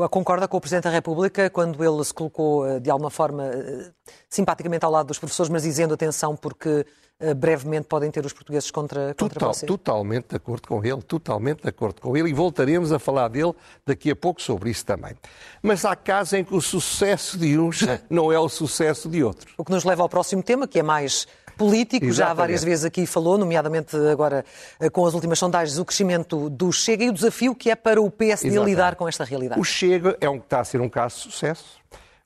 Concorda 0.09 0.47
com 0.47 0.57
o 0.57 0.61
Presidente 0.61 0.85
da 0.85 0.89
República 0.89 1.49
quando 1.49 1.83
ele 1.83 2.03
se 2.03 2.13
colocou 2.13 2.67
eh, 2.67 2.79
de 2.79 2.89
alguma 2.89 3.11
forma 3.11 3.45
eh, 3.45 3.91
simpaticamente 4.27 4.83
ao 4.83 4.91
lado 4.91 5.07
dos 5.07 5.19
professores, 5.19 5.51
mas 5.51 5.63
dizendo 5.63 5.93
atenção 5.93 6.35
porque 6.35 6.83
eh, 7.19 7.33
brevemente 7.33 7.87
podem 7.87 8.09
ter 8.09 8.25
os 8.25 8.33
portugueses 8.33 8.71
contra, 8.71 9.13
contra 9.13 9.39
Total, 9.39 9.53
vocês? 9.53 9.67
Totalmente 9.67 10.29
de 10.29 10.35
acordo 10.35 10.67
com 10.67 10.83
ele, 10.83 11.01
totalmente 11.03 11.61
de 11.61 11.69
acordo 11.69 12.01
com 12.01 12.17
ele 12.17 12.29
e 12.29 12.33
voltaremos 12.33 12.91
a 12.91 12.97
falar 12.97 13.27
dele 13.27 13.53
daqui 13.85 14.09
a 14.09 14.15
pouco 14.15 14.41
sobre 14.41 14.71
isso 14.71 14.83
também. 14.83 15.15
Mas 15.61 15.85
há 15.85 15.95
casos 15.95 16.33
em 16.33 16.43
que 16.43 16.55
o 16.55 16.61
sucesso 16.61 17.37
de 17.37 17.57
uns 17.57 17.81
não 18.09 18.31
é 18.31 18.39
o 18.39 18.49
sucesso 18.49 19.07
de 19.07 19.23
outros. 19.23 19.53
O 19.57 19.63
que 19.63 19.71
nos 19.71 19.83
leva 19.83 20.01
ao 20.01 20.09
próximo 20.09 20.41
tema, 20.41 20.67
que 20.67 20.79
é 20.79 20.83
mais 20.83 21.27
político, 21.57 22.05
Exatamente. 22.05 22.15
já 22.15 22.33
várias 22.33 22.63
vezes 22.63 22.85
aqui 22.85 23.05
falou, 23.05 23.37
nomeadamente 23.37 23.95
agora 23.95 24.45
eh, 24.79 24.89
com 24.89 25.05
as 25.05 25.13
últimas 25.13 25.39
sondagens, 25.39 25.77
o 25.77 25.85
crescimento 25.85 26.49
do 26.49 26.71
Chega 26.71 27.05
e 27.05 27.09
o 27.09 27.13
desafio 27.13 27.55
que 27.55 27.69
é 27.69 27.75
para 27.75 28.01
o 28.01 28.09
PSD 28.11 28.49
Exatamente. 28.49 28.69
lidar 28.69 28.95
com 28.95 29.07
esta 29.07 29.23
realidade. 29.23 29.59
O 29.59 29.63
Chega 29.63 30.17
é 30.21 30.29
um, 30.29 30.37
está 30.37 30.59
a 30.59 30.63
ser 30.63 30.79
um 30.81 30.89
caso 30.89 31.15
de 31.15 31.21
sucesso. 31.23 31.79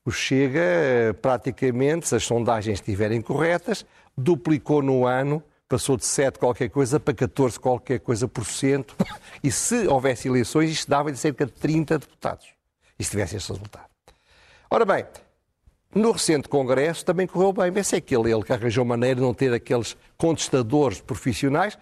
O 0.03 0.11
Chega, 0.11 0.59
eh, 0.59 1.13
praticamente, 1.13 2.07
se 2.07 2.15
as 2.15 2.23
sondagens 2.23 2.79
estiverem 2.79 3.21
corretas, 3.21 3.85
duplicou 4.17 4.81
no 4.81 5.05
ano, 5.05 5.43
passou 5.71 5.95
de 5.95 6.05
7 6.05 6.38
qualquer 6.38 6.69
coisa 6.69 7.00
para 7.00 7.13
14 7.13 7.59
qualquer 7.59 8.00
coisa 8.00 8.27
por 8.27 8.45
cento. 8.45 8.95
E 9.41 9.51
se 9.51 9.88
houvesse 9.88 10.27
eleições, 10.27 10.69
isto 10.69 10.89
dava 10.89 11.11
de 11.11 11.17
cerca 11.17 11.45
de 11.45 11.51
30 11.53 12.00
deputados. 12.00 12.47
E 13.00 13.03
se 13.03 13.11
tivesse 13.11 13.38
este 13.38 13.51
resultado. 13.51 13.85
Ora 14.69 14.85
bem, 14.85 15.05
no 15.93 16.12
recente 16.12 16.48
Congresso 16.48 17.03
também 17.03 17.27
correu 17.27 17.51
bem, 17.51 17.71
mas 17.71 17.91
é 17.91 17.98
aquele 17.98 18.31
ele 18.31 18.43
que 18.43 18.53
arranjou 18.53 18.86
maneira 18.86 19.15
de 19.15 19.21
não 19.21 19.33
ter 19.33 19.53
aqueles 19.53 19.98
contestadores 20.17 21.01
profissionais, 21.01 21.77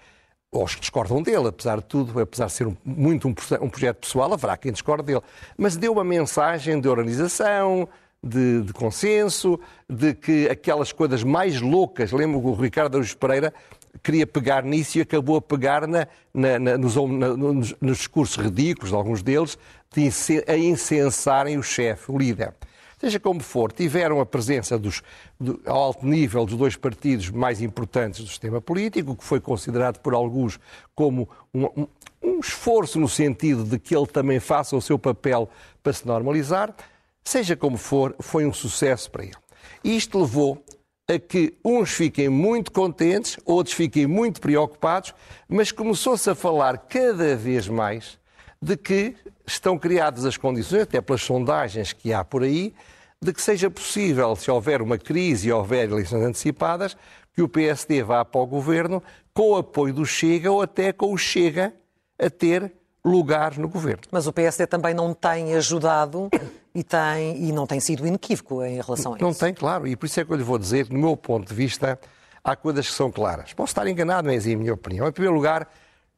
ou 0.52 0.64
os 0.64 0.74
que 0.74 0.82
discordam 0.82 1.22
dele, 1.22 1.48
apesar 1.48 1.78
de 1.78 1.86
tudo, 1.86 2.20
apesar 2.20 2.48
de 2.48 2.54
ser 2.54 2.68
um, 2.68 2.76
muito 2.84 3.28
um, 3.28 3.36
um, 3.62 3.70
projeto 3.70 3.98
pessoal, 3.98 4.34
haverá 4.34 4.58
quem 4.58 4.72
discorde 4.72 5.04
dele. 5.04 5.22
Mas 5.56 5.78
deu 5.78 5.92
uma 5.92 6.04
mensagem 6.04 6.82
de 6.82 6.90
organização, 6.90 7.88
de, 8.24 8.64
de, 8.64 8.74
consenso, 8.74 9.60
de 9.88 10.16
que 10.16 10.50
aquelas 10.50 10.92
coisas 10.92 11.24
mais 11.24 11.62
loucas, 11.62 12.12
lembro 12.12 12.42
que 12.42 12.48
o 12.48 12.54
Ricardo 12.54 12.96
Araújo 12.96 13.16
Pereira 13.16 13.54
queria 14.04 14.26
pegar 14.26 14.64
nisso 14.64 14.98
e 14.98 15.02
acabou 15.02 15.38
a 15.38 15.42
pegar 15.42 15.88
na, 15.88 16.08
na, 16.34 16.60
na, 16.60 16.78
nos, 16.78 16.96
nos, 16.96 17.76
nos, 17.80 17.98
discursos 17.98 18.36
ridículos 18.36 18.90
de 18.90 18.96
alguns 18.96 19.22
deles, 19.22 19.58
de, 19.94 20.10
a 20.48 20.58
incensarem 20.58 21.58
o 21.58 21.64
chefe, 21.64 22.12
o 22.12 22.18
líder. 22.18 22.54
Seja 23.00 23.18
como 23.18 23.40
for, 23.40 23.72
tiveram 23.72 24.20
a 24.20 24.26
presença 24.26 24.78
dos, 24.78 25.02
do, 25.40 25.62
ao 25.66 25.78
alto 25.78 26.06
nível 26.06 26.46
dos 26.46 26.58
dois 26.58 26.76
partidos 26.76 27.30
mais 27.30 27.62
importantes 27.62 28.20
do 28.20 28.28
sistema 28.28 28.60
político, 28.60 29.16
que 29.16 29.24
foi 29.24 29.40
considerado 29.40 30.00
por 30.00 30.14
alguns 30.14 30.60
como 30.94 31.30
um, 31.54 31.66
um, 31.66 31.88
um 32.22 32.40
esforço 32.42 33.00
no 33.00 33.08
sentido 33.08 33.64
de 33.64 33.80
que 33.80 33.96
ele 33.96 34.06
também 34.06 34.42
faça 34.42 34.76
o 34.76 34.82
seu 34.82 35.00
papel 35.00 35.50
para 35.82 35.94
se 35.94 36.06
normalizar. 36.06 36.76
Seja 37.24 37.56
como 37.56 37.78
for, 37.78 38.14
foi 38.20 38.46
um 38.46 38.52
sucesso 38.52 39.10
para 39.10 39.24
ele. 39.24 39.38
Isto 39.82 40.20
levou 40.20 40.62
a 41.08 41.18
que 41.18 41.54
uns 41.64 41.92
fiquem 41.92 42.28
muito 42.28 42.70
contentes, 42.70 43.38
outros 43.46 43.74
fiquem 43.76 44.06
muito 44.06 44.42
preocupados, 44.42 45.14
mas 45.48 45.72
começou-se 45.72 46.30
a 46.30 46.36
falar 46.36 46.78
cada 46.78 47.36
vez 47.38 47.68
mais 47.70 48.20
de 48.62 48.76
que 48.76 49.16
estão 49.48 49.78
criadas 49.78 50.26
as 50.26 50.38
condições, 50.38 50.84
até 50.84 51.02
pelas 51.02 51.22
sondagens 51.22 51.94
que 51.94 52.14
há 52.14 52.24
por 52.24 52.44
aí, 52.44 52.74
de 53.22 53.34
que 53.34 53.42
seja 53.42 53.70
possível, 53.70 54.36
se 54.36 54.50
houver 54.50 54.82
uma 54.82 54.98
crise 54.98 55.50
e 55.50 55.52
houver 55.52 55.90
eleições 55.90 56.24
antecipadas, 56.24 56.96
que 57.34 57.42
o 57.42 57.50
PSD 57.50 58.02
vá 58.02 58.24
para 58.24 58.40
o 58.40 58.48
governo 58.48 59.04
com 59.34 59.52
o 59.52 59.58
apoio 59.58 59.94
do 59.94 60.06
Chega 60.06 60.52
ou 60.52 60.62
até 60.62 60.94
com 60.94 61.14
o 61.14 61.18
Chega 61.18 61.74
a 62.18 62.30
ter 62.30 62.74
lugar 63.04 63.58
no 63.58 63.68
governo. 63.68 64.04
Mas 64.12 64.28
o 64.28 64.34
PSD 64.34 64.68
também 64.68 64.94
não 64.94 65.14
tem 65.14 65.54
ajudado 65.56 66.30
e, 66.74 66.84
tem, 66.84 67.44
e 67.44 67.52
não 67.52 67.68
tem 67.68 67.80
sido 67.80 68.06
inequívoco 68.08 68.64
em 68.64 68.82
relação 68.82 69.14
a 69.14 69.16
isso. 69.16 69.24
Não 69.24 69.34
tem, 69.34 69.54
claro, 69.54 69.88
e 69.88 69.96
por 69.96 70.06
isso 70.06 70.20
é 70.20 70.26
que 70.26 70.32
eu 70.32 70.38
lhe 70.38 70.44
vou 70.44 70.58
dizer 70.58 70.88
que, 70.88 70.94
no 70.94 71.00
meu 71.00 71.18
ponto 71.18 71.48
de 71.48 71.54
vista, 71.54 72.00
há 72.44 72.56
coisas 72.56 72.88
que 72.88 72.94
são 72.94 73.12
claras. 73.12 73.54
Posso 73.54 73.72
estar 73.72 73.88
enganado, 73.88 74.28
mas 74.28 74.48
é 74.48 74.54
a 74.54 74.58
minha 74.58 74.74
opinião. 74.74 75.08
Em 75.08 75.12
primeiro 75.12 75.36
lugar, 75.36 75.70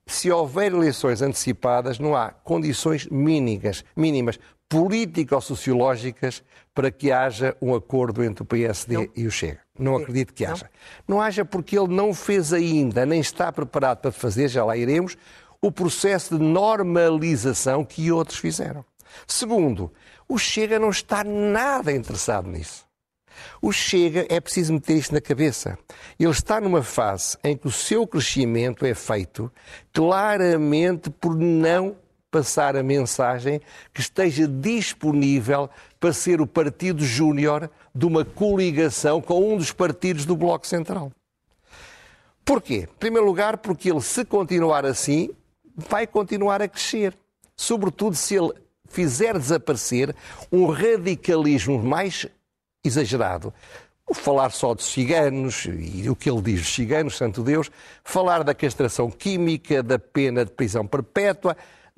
se 0.06 0.32
houver 0.32 0.72
eleições 0.72 1.22
antecipadas, 1.22 2.00
não 2.00 2.16
há 2.16 2.30
condições 2.30 3.08
mínimas, 3.08 3.84
mínimas 3.96 4.40
político-sociológicas 4.72 6.42
para 6.74 6.90
que 6.90 7.12
haja 7.12 7.58
um 7.62 7.76
acordo 7.76 8.24
entre 8.24 8.42
o 8.42 8.46
PSD 8.46 8.96
não. 8.96 9.08
e 9.14 9.28
o 9.28 9.32
Chega. 9.32 9.60
Não 9.78 9.98
acredito 9.98 10.34
que 10.34 10.46
haja. 10.46 10.70
Não. 11.06 11.18
não 11.18 11.22
haja 11.22 11.44
porque 11.44 11.78
ele 11.78 11.94
não 11.94 12.14
fez 12.14 12.54
ainda, 12.54 13.06
nem 13.06 13.20
está 13.20 13.52
preparado 13.52 13.98
para 13.98 14.14
fazer, 14.14 14.48
já 14.48 14.64
lá 14.64 14.78
iremos, 14.78 15.18
o 15.62 15.74
processo 15.74 16.38
de 16.38 16.44
normalização 16.44 17.84
que 17.84 18.14
outros 18.14 18.40
fizeram. 18.40 18.86
Segundo, 19.28 19.92
o 20.26 20.38
Chega 20.38 20.80
não 20.80 20.90
está 20.90 21.22
nada 21.22 21.92
interessado 21.92 22.48
nisso. 22.48 22.86
O 23.62 23.74
Chega 23.74 24.26
é 24.30 24.40
preciso 24.40 24.72
meter 24.72 24.96
isto 24.96 25.14
na 25.14 25.20
cabeça. 25.20 25.78
Ele 26.18 26.32
está 26.32 26.62
numa 26.62 26.82
fase 26.82 27.38
em 27.44 27.58
que 27.58 27.68
o 27.68 27.72
seu 27.72 28.08
crescimento 28.08 28.86
é 28.86 28.94
feito 28.94 29.52
claramente 29.92 31.10
por 31.10 31.36
não 31.36 31.98
passar 32.32 32.78
a 32.78 32.82
mensagem 32.82 33.62
que 33.94 34.00
esteja 34.00 34.48
disponível 34.48 35.70
para 36.00 36.14
ser 36.14 36.40
o 36.40 36.48
partido 36.48 37.04
júnior 37.04 37.70
de 37.94 38.06
uma 38.06 38.24
coligação 38.24 39.22
com 39.22 39.54
um 39.54 39.58
dos 39.58 39.74
partidos 39.74 40.26
do 40.26 40.36
Bloco 40.36 40.66
Central. 40.66 41.12
Porquê? 42.44 42.88
Em 42.90 42.98
primeiro 42.98 43.28
lugar, 43.28 43.58
porque 43.58 43.92
ele, 43.92 44.02
se 44.02 44.26
continuar 44.26 44.86
assim, 44.86 45.30
vai 45.76 46.08
continuar 46.08 46.62
a 46.62 46.68
crescer. 46.68 47.16
Sobretudo 47.56 48.16
se 48.16 48.36
ele 48.36 48.54
fizer 48.90 49.38
desaparecer 49.38 50.16
um 50.52 50.66
radicalismo 50.66 51.78
mais 51.78 52.26
exagerado. 52.84 53.54
Falar 54.14 54.52
só 54.52 54.74
de 54.74 54.84
ciganos 54.84 55.66
e 55.66 56.10
o 56.10 56.16
que 56.16 56.30
ele 56.30 56.42
diz 56.42 56.62
de 56.62 56.66
ciganos, 56.66 57.16
santo 57.16 57.44
Deus, 57.44 57.72
falar 58.04 58.44
da 58.44 58.54
castração 58.54 59.10
química, 59.10 59.82
da 59.82 59.98
pena 59.98 60.44
de 60.44 60.52
prisão 60.52 60.86
perpétua, 60.86 61.56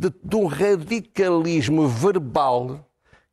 de, 0.10 0.14
de 0.24 0.36
um 0.36 0.46
radicalismo 0.46 1.88
verbal 1.88 2.86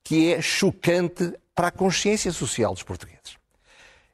que 0.04 0.32
é 0.32 0.40
chocante 0.40 1.32
para 1.54 1.68
a 1.68 1.70
consciência 1.70 2.32
social 2.32 2.72
dos 2.72 2.82
portugueses. 2.82 3.38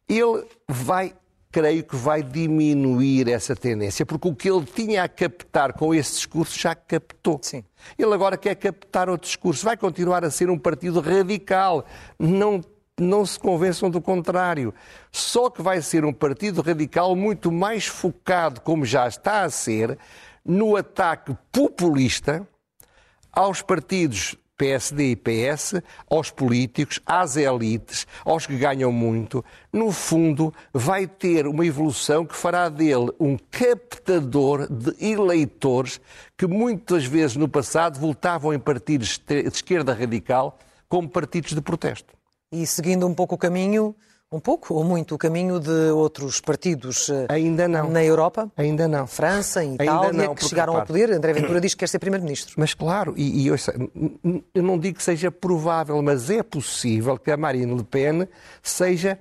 Ele 0.08 0.44
vai, 0.68 1.14
creio 1.50 1.84
que 1.84 1.96
vai 1.96 2.22
diminuir 2.22 3.28
essa 3.28 3.54
tendência, 3.54 4.06
porque 4.06 4.28
o 4.28 4.34
que 4.34 4.48
ele 4.48 4.64
tinha 4.64 5.04
a 5.04 5.08
captar 5.08 5.72
com 5.74 5.94
esse 5.94 6.14
discurso 6.14 6.58
já 6.58 6.74
captou. 6.74 7.38
Sim. 7.42 7.64
Ele 7.98 8.14
agora 8.14 8.36
quer 8.36 8.54
captar 8.54 9.08
outro 9.08 9.26
discurso. 9.26 9.64
Vai 9.64 9.76
continuar 9.76 10.24
a 10.24 10.30
ser 10.30 10.48
um 10.48 10.58
partido 10.58 11.00
radical. 11.00 11.84
Não 12.18 12.60
não 12.98 13.26
se 13.26 13.38
convençam 13.38 13.90
do 13.90 14.00
contrário. 14.00 14.72
Só 15.12 15.50
que 15.50 15.60
vai 15.60 15.82
ser 15.82 16.02
um 16.06 16.14
partido 16.14 16.62
radical 16.62 17.14
muito 17.14 17.52
mais 17.52 17.84
focado, 17.84 18.62
como 18.62 18.86
já 18.86 19.06
está 19.06 19.42
a 19.42 19.50
ser, 19.50 19.98
no 20.46 20.76
ataque 20.76 21.36
populista 21.50 22.46
aos 23.32 23.62
partidos 23.62 24.36
PSD 24.56 25.10
e 25.10 25.16
PS, 25.16 25.82
aos 26.08 26.30
políticos, 26.30 26.98
às 27.04 27.36
elites, 27.36 28.06
aos 28.24 28.46
que 28.46 28.56
ganham 28.56 28.90
muito, 28.90 29.44
no 29.72 29.92
fundo, 29.92 30.52
vai 30.72 31.06
ter 31.06 31.46
uma 31.46 31.66
evolução 31.66 32.24
que 32.24 32.34
fará 32.34 32.68
dele 32.68 33.12
um 33.20 33.36
captador 33.36 34.66
de 34.70 34.94
eleitores 35.04 36.00
que 36.36 36.46
muitas 36.46 37.04
vezes 37.04 37.36
no 37.36 37.48
passado 37.48 38.00
votavam 38.00 38.54
em 38.54 38.58
partidos 38.58 39.18
de 39.18 39.40
esquerda 39.42 39.92
radical 39.92 40.58
como 40.88 41.08
partidos 41.08 41.52
de 41.52 41.60
protesto. 41.60 42.14
E 42.50 42.66
seguindo 42.66 43.06
um 43.06 43.12
pouco 43.12 43.34
o 43.34 43.38
caminho, 43.38 43.94
um 44.32 44.40
pouco 44.40 44.74
ou 44.74 44.82
muito 44.82 45.14
o 45.14 45.18
caminho 45.18 45.60
de 45.60 45.90
outros 45.90 46.40
partidos 46.40 47.08
eh, 47.08 47.26
Ainda 47.28 47.68
não. 47.68 47.88
na 47.88 48.04
Europa? 48.04 48.50
Ainda 48.56 48.88
não. 48.88 49.06
França, 49.06 49.64
Itália, 49.64 50.12
não, 50.12 50.34
que 50.34 50.44
chegaram 50.44 50.76
ao 50.76 50.84
poder. 50.84 51.12
André 51.12 51.32
Ventura 51.32 51.60
diz 51.60 51.74
que 51.74 51.80
quer 51.80 51.88
ser 51.88 51.98
Primeiro-Ministro. 51.98 52.54
Mas 52.58 52.74
claro, 52.74 53.14
e, 53.16 53.44
e 53.44 53.50
ouça, 53.50 53.72
eu 54.54 54.62
não 54.62 54.78
digo 54.78 54.98
que 54.98 55.02
seja 55.02 55.30
provável, 55.30 56.00
mas 56.02 56.28
é 56.28 56.42
possível 56.42 57.16
que 57.18 57.30
a 57.30 57.36
Marine 57.36 57.72
Le 57.72 57.84
Pen 57.84 58.28
seja 58.62 59.18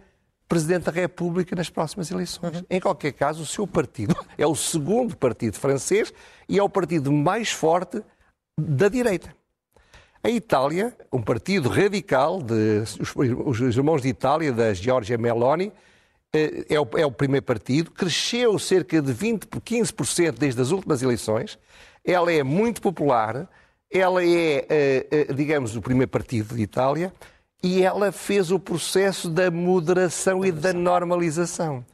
Presidente 0.48 0.86
da 0.86 0.92
República 0.92 1.56
nas 1.56 1.70
próximas 1.70 2.12
eleições. 2.12 2.58
Uhum. 2.58 2.66
Em 2.70 2.80
qualquer 2.80 3.14
caso, 3.14 3.44
o 3.44 3.46
seu 3.46 3.66
partido 3.66 4.16
é 4.38 4.46
o 4.46 4.56
segundo 4.56 5.16
partido 5.18 5.58
francês 5.58 6.14
e 6.48 6.60
é 6.60 6.64
o 6.64 6.70
partido 6.70 7.12
mais 7.12 7.52
forte 7.52 8.02
da 8.60 8.88
direita. 8.88 9.36
A 10.26 10.30
Itália, 10.32 10.92
um 11.14 11.22
partido 11.22 11.70
radical, 11.70 12.42
de, 12.42 12.82
os, 13.00 13.60
os 13.60 13.78
irmãos 13.78 14.02
de 14.02 14.08
Itália, 14.08 14.52
da 14.52 14.74
Giorgia 14.74 15.20
Meloni, 15.20 15.72
eh, 16.34 16.66
é 16.68 16.80
o, 16.80 16.88
é 16.98 17.06
o, 17.06 17.12
primeiro 17.12 17.46
partido, 17.46 17.92
cresceu 17.92 18.58
cerca 18.58 19.00
de 19.04 19.14
20, 19.14 19.46
15% 19.46 20.32
desde 20.32 20.60
as 20.60 20.72
últimas 20.72 21.04
eleições. 21.04 21.60
Ela 22.04 22.34
é 22.34 22.42
muito 22.42 22.82
popular, 22.82 23.48
ela 23.88 24.24
é, 24.24 24.66
eh, 24.68 25.08
eh, 25.12 25.24
digamos, 25.32 25.76
o 25.76 25.82
primeiro 25.84 26.10
partido 26.10 26.56
de 26.56 26.62
Itália 26.64 27.14
e 27.62 27.84
ela 27.84 28.12
fez 28.12 28.50
o 28.50 28.60
processo 28.60 29.30
da 29.30 29.52
moderação 29.52 30.44
e 30.44 30.52
da 30.52 30.74
normalização. 30.74 31.86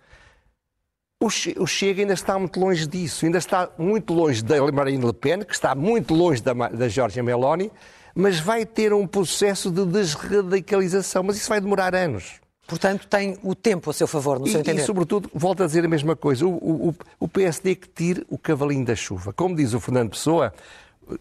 O 1.20 1.68
Chega 1.68 2.02
ainda 2.02 2.14
está 2.14 2.40
muito 2.40 2.58
longe 2.62 2.88
disso, 2.88 3.26
ainda 3.26 3.40
está 3.40 3.70
muito 3.78 4.14
longe 4.14 4.42
da 4.42 4.72
Marine 4.72 5.06
Le 5.06 5.12
Pen, 5.12 5.44
que 5.44 5.54
está 5.54 5.76
muito 5.76 6.14
longe 6.14 6.42
da, 6.42 6.54
da 6.54 7.22
Meloni, 7.22 7.70
mas 8.16 8.40
vai 8.40 8.66
ter 8.66 8.94
um 8.94 9.08
processo 9.08 9.72
de 9.72 9.86
desradicalização. 9.86 11.24
Mas 11.24 11.38
isso 11.38 11.50
vai 11.50 11.62
demorar 11.62 11.96
anos. 11.96 12.42
Portanto, 12.68 13.06
tem 13.08 13.38
o 13.44 13.54
tempo 13.54 13.90
a 13.90 13.94
seu 13.94 14.08
favor, 14.08 14.40
no 14.40 14.48
e, 14.48 14.52
seu 14.52 14.62
entender. 14.62 14.82
E, 14.82 14.86
sobretudo, 14.86 15.30
volto 15.34 15.64
a 15.64 15.66
dizer 15.66 15.84
a 15.84 15.90
mesma 15.90 16.16
coisa, 16.16 16.46
o, 16.46 16.90
o, 16.90 16.96
o 17.20 17.28
PSD 17.28 17.76
que 17.76 17.90
tire 17.90 18.26
o 18.30 18.38
cavalinho 18.38 18.86
da 18.86 18.96
chuva. 18.96 19.34
Como 19.34 19.56
diz 19.56 19.74
o 19.74 19.80
Fernando 19.80 20.12
Pessoa, 20.12 20.54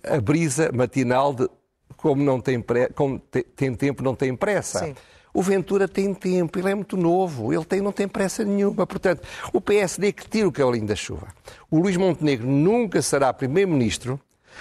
a 0.04 0.20
brisa 0.20 0.70
matinal 0.72 1.34
de 1.34 1.48
como 1.96 2.22
não 2.22 2.40
tem, 2.40 2.60
pre... 2.60 2.88
como 2.90 3.18
tem 3.18 3.74
tempo, 3.74 4.02
não 4.02 4.14
tem 4.14 4.34
pressa. 4.36 4.78
Sim. 4.78 4.94
O 5.32 5.42
Ventura 5.42 5.86
tem 5.86 6.12
tempo, 6.14 6.58
ele 6.58 6.70
é 6.70 6.74
muito 6.74 6.96
novo, 6.96 7.52
ele 7.52 7.64
tem, 7.64 7.80
não 7.80 7.92
tem 7.92 8.08
pressa 8.08 8.44
nenhuma. 8.44 8.86
Portanto, 8.86 9.22
o 9.52 9.60
PSD 9.60 10.12
que 10.12 10.28
tira 10.28 10.48
o 10.48 10.52
cavalinho 10.52 10.86
da 10.86 10.96
chuva. 10.96 11.28
O 11.70 11.78
Luís 11.78 11.96
Montenegro 11.96 12.46
nunca 12.46 13.00
será 13.02 13.32
primeiro-ministro 13.32 14.20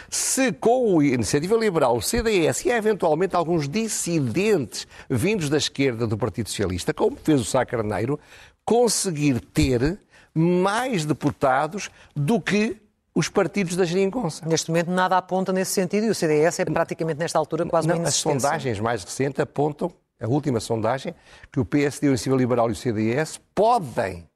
se 0.09 0.51
com 0.51 0.99
a 0.99 1.05
Iniciativa 1.05 1.55
Liberal, 1.55 1.97
o 1.97 2.01
CDS 2.01 2.65
e 2.65 2.69
eventualmente 2.69 3.35
alguns 3.35 3.67
dissidentes 3.67 4.87
vindos 5.09 5.49
da 5.49 5.57
esquerda 5.57 6.05
do 6.05 6.17
Partido 6.17 6.49
Socialista, 6.49 6.93
como 6.93 7.17
fez 7.17 7.41
o 7.41 7.45
Sá 7.45 7.65
Carneiro, 7.65 8.19
conseguir 8.63 9.39
ter 9.39 9.99
mais 10.33 11.05
deputados 11.05 11.89
do 12.15 12.39
que 12.39 12.77
os 13.13 13.27
partidos 13.27 13.75
da 13.75 13.83
geringonça. 13.83 14.45
Neste 14.45 14.69
momento 14.69 14.91
nada 14.91 15.17
aponta 15.17 15.51
nesse 15.51 15.71
sentido 15.71 16.05
e 16.05 16.09
o 16.09 16.15
CDS 16.15 16.59
é 16.59 16.65
praticamente 16.65 17.19
nesta 17.19 17.37
altura 17.37 17.65
quase 17.65 17.87
Não, 17.87 17.97
uma 17.97 18.07
As 18.07 18.15
sondagens 18.15 18.79
mais 18.79 19.03
recentes 19.03 19.39
apontam 19.39 19.91
a 20.21 20.27
última 20.27 20.59
sondagem, 20.59 21.15
que 21.51 21.59
o 21.59 21.65
PSD, 21.65 22.07
a 22.07 22.09
Iniciativa 22.09 22.35
Liberal 22.35 22.69
e 22.69 22.73
o 22.73 22.75
CDS 22.75 23.39
podem. 23.55 24.27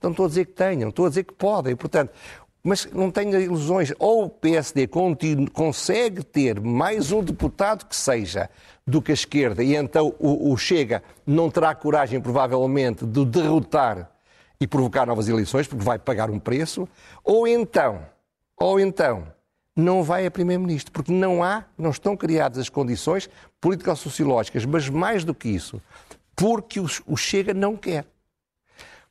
Não 0.00 0.10
estou 0.10 0.26
a 0.26 0.28
dizer 0.28 0.44
que 0.44 0.52
tenham, 0.52 0.90
estou 0.90 1.06
a 1.06 1.08
dizer 1.08 1.24
que 1.24 1.32
podem. 1.32 1.74
Portanto, 1.74 2.12
mas 2.64 2.88
não 2.90 3.10
tenha 3.10 3.38
ilusões. 3.38 3.92
Ou 3.98 4.24
o 4.24 4.30
PSD 4.30 4.88
consegue 5.52 6.24
ter 6.24 6.58
mais 6.58 7.12
um 7.12 7.22
deputado 7.22 7.84
que 7.84 7.94
seja 7.94 8.48
do 8.86 9.02
que 9.02 9.12
a 9.12 9.14
esquerda 9.14 9.62
e 9.62 9.76
então 9.76 10.14
o, 10.18 10.50
o 10.50 10.56
Chega 10.56 11.02
não 11.26 11.50
terá 11.50 11.74
coragem, 11.74 12.20
provavelmente, 12.20 13.04
de 13.04 13.24
derrotar 13.26 14.10
e 14.58 14.66
provocar 14.66 15.06
novas 15.06 15.28
eleições, 15.28 15.66
porque 15.66 15.84
vai 15.84 15.98
pagar 15.98 16.30
um 16.30 16.38
preço. 16.38 16.88
Ou 17.22 17.46
então, 17.46 18.06
ou 18.56 18.80
então, 18.80 19.26
não 19.76 20.02
vai 20.02 20.24
a 20.24 20.30
Primeiro-Ministro, 20.30 20.92
porque 20.92 21.12
não 21.12 21.42
há, 21.42 21.64
não 21.76 21.90
estão 21.90 22.16
criadas 22.16 22.58
as 22.58 22.68
condições 22.70 23.28
político-sociológicas, 23.60 24.64
mas 24.64 24.88
mais 24.88 25.24
do 25.24 25.34
que 25.34 25.48
isso, 25.48 25.82
porque 26.34 26.80
o 26.80 27.16
Chega 27.16 27.52
não 27.52 27.76
quer. 27.76 28.06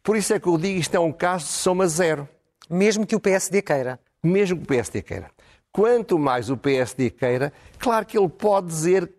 Por 0.01 0.17
isso 0.17 0.33
é 0.33 0.39
que 0.39 0.47
eu 0.47 0.57
digo 0.57 0.79
isto 0.79 0.95
é 0.95 0.99
um 0.99 1.11
caso 1.11 1.45
de 1.45 1.51
soma 1.51 1.87
zero. 1.87 2.27
Mesmo 2.69 3.05
que 3.05 3.15
o 3.15 3.19
PSD 3.19 3.61
queira. 3.61 3.99
Mesmo 4.23 4.57
que 4.57 4.63
o 4.63 4.67
PSD 4.67 5.01
queira. 5.01 5.29
Quanto 5.71 6.19
mais 6.19 6.49
o 6.49 6.57
PSD 6.57 7.09
queira, 7.09 7.51
claro 7.79 8.05
que 8.05 8.17
ele 8.17 8.29
pode 8.29 8.67
dizer, 8.67 9.11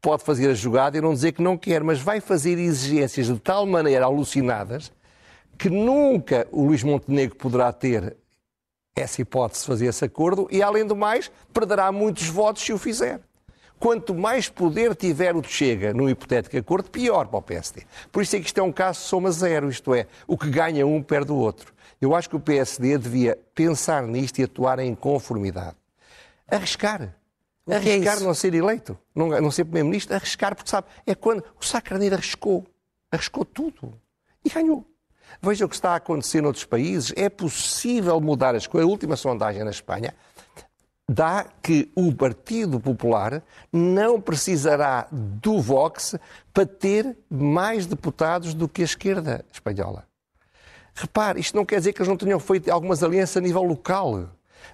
pode 0.00 0.22
fazer 0.22 0.48
a 0.48 0.54
jogada 0.54 0.96
e 0.96 1.00
não 1.00 1.12
dizer 1.12 1.32
que 1.32 1.42
não 1.42 1.58
quer, 1.58 1.82
mas 1.82 2.00
vai 2.00 2.20
fazer 2.20 2.58
exigências 2.58 3.26
de 3.26 3.38
tal 3.38 3.66
maneira 3.66 4.04
alucinadas 4.04 4.92
que 5.58 5.68
nunca 5.68 6.46
o 6.52 6.64
Luís 6.66 6.82
Montenegro 6.82 7.36
poderá 7.36 7.72
ter 7.72 8.16
essa 8.94 9.20
hipótese 9.20 9.62
de 9.62 9.66
fazer 9.66 9.86
esse 9.86 10.04
acordo 10.04 10.48
e, 10.50 10.62
além 10.62 10.86
do 10.86 10.96
mais, 10.96 11.30
perderá 11.52 11.90
muitos 11.90 12.28
votos 12.28 12.62
se 12.62 12.72
o 12.72 12.78
fizer. 12.78 13.20
Quanto 13.78 14.14
mais 14.14 14.48
poder 14.48 14.94
tiver 14.94 15.36
o 15.36 15.42
Chega 15.42 15.92
no 15.92 16.08
hipotético 16.08 16.56
acordo, 16.56 16.90
pior 16.90 17.26
para 17.26 17.38
o 17.38 17.42
PSD. 17.42 17.82
Por 18.10 18.22
isso 18.22 18.36
é 18.36 18.40
que 18.40 18.46
isto 18.46 18.58
é 18.58 18.62
um 18.62 18.72
caso 18.72 19.00
soma 19.00 19.30
zero, 19.30 19.68
isto 19.68 19.94
é, 19.94 20.06
o 20.26 20.38
que 20.38 20.48
ganha 20.48 20.86
um 20.86 21.02
perde 21.02 21.30
o 21.30 21.36
outro. 21.36 21.74
Eu 22.00 22.14
acho 22.14 22.28
que 22.28 22.36
o 22.36 22.40
PSD 22.40 22.98
devia 22.98 23.38
pensar 23.54 24.02
nisto 24.02 24.38
e 24.38 24.44
atuar 24.44 24.78
em 24.78 24.94
conformidade. 24.94 25.76
Arriscar. 26.46 27.14
É 27.66 27.76
arriscar 27.76 28.18
é 28.18 28.20
não 28.20 28.34
ser 28.34 28.54
eleito, 28.54 28.96
não, 29.14 29.28
não 29.28 29.50
ser 29.50 29.64
primeiro-ministro, 29.64 30.14
arriscar, 30.14 30.54
porque 30.54 30.70
sabe, 30.70 30.86
é 31.04 31.14
quando 31.14 31.42
o 31.60 31.64
Sacraneiro 31.64 32.14
arriscou. 32.14 32.64
Arriscou 33.10 33.44
tudo. 33.44 33.98
E 34.44 34.50
ganhou. 34.50 34.86
Veja 35.42 35.64
o 35.64 35.68
que 35.68 35.74
está 35.74 35.90
a 35.92 35.96
acontecer 35.96 36.40
noutros 36.40 36.64
países. 36.64 37.12
É 37.16 37.28
possível 37.28 38.20
mudar 38.20 38.54
as 38.54 38.66
coisas. 38.66 38.88
A 38.88 38.90
última 38.90 39.16
sondagem 39.16 39.64
na 39.64 39.70
Espanha 39.70 40.14
dá 41.08 41.46
que 41.62 41.90
o 41.94 42.12
Partido 42.14 42.80
Popular 42.80 43.42
não 43.72 44.20
precisará 44.20 45.06
do 45.10 45.60
Vox 45.60 46.16
para 46.52 46.66
ter 46.66 47.16
mais 47.30 47.86
deputados 47.86 48.54
do 48.54 48.68
que 48.68 48.82
a 48.82 48.84
esquerda 48.84 49.44
espanhola. 49.52 50.06
Repare, 50.98 51.38
isto 51.38 51.54
não 51.54 51.64
quer 51.64 51.78
dizer 51.78 51.92
que 51.92 52.00
eles 52.00 52.08
não 52.08 52.16
tenham 52.16 52.40
feito 52.40 52.70
algumas 52.70 53.02
alianças 53.02 53.36
a 53.36 53.40
nível 53.40 53.62
local, 53.62 54.30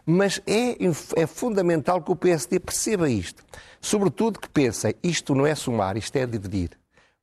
mas 0.07 0.41
é, 0.47 0.77
é 1.17 1.27
fundamental 1.27 2.01
que 2.01 2.13
o 2.13 2.17
PSD 2.17 2.61
perceba 2.61 3.11
isto. 3.11 3.43
Sobretudo 3.81 4.39
que 4.39 4.49
pensem, 4.49 4.95
isto 5.03 5.35
não 5.35 5.45
é 5.45 5.55
somar, 5.57 5.97
isto 5.97 6.15
é 6.17 6.25
dividir. 6.25 6.71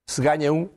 Se 0.06 0.22
ganha 0.22 0.52
um, 0.52 0.68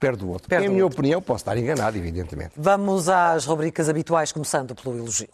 perde 0.00 0.24
o 0.24 0.28
outro. 0.28 0.48
Perde 0.48 0.66
em 0.66 0.70
minha 0.70 0.84
outro. 0.84 0.98
opinião, 0.98 1.20
posso 1.20 1.42
estar 1.42 1.56
enganado, 1.58 1.98
evidentemente. 1.98 2.52
Vamos 2.56 3.10
às 3.10 3.44
rubricas 3.44 3.90
habituais, 3.90 4.32
começando 4.32 4.74
pelo 4.74 4.96
elogio. 4.96 5.28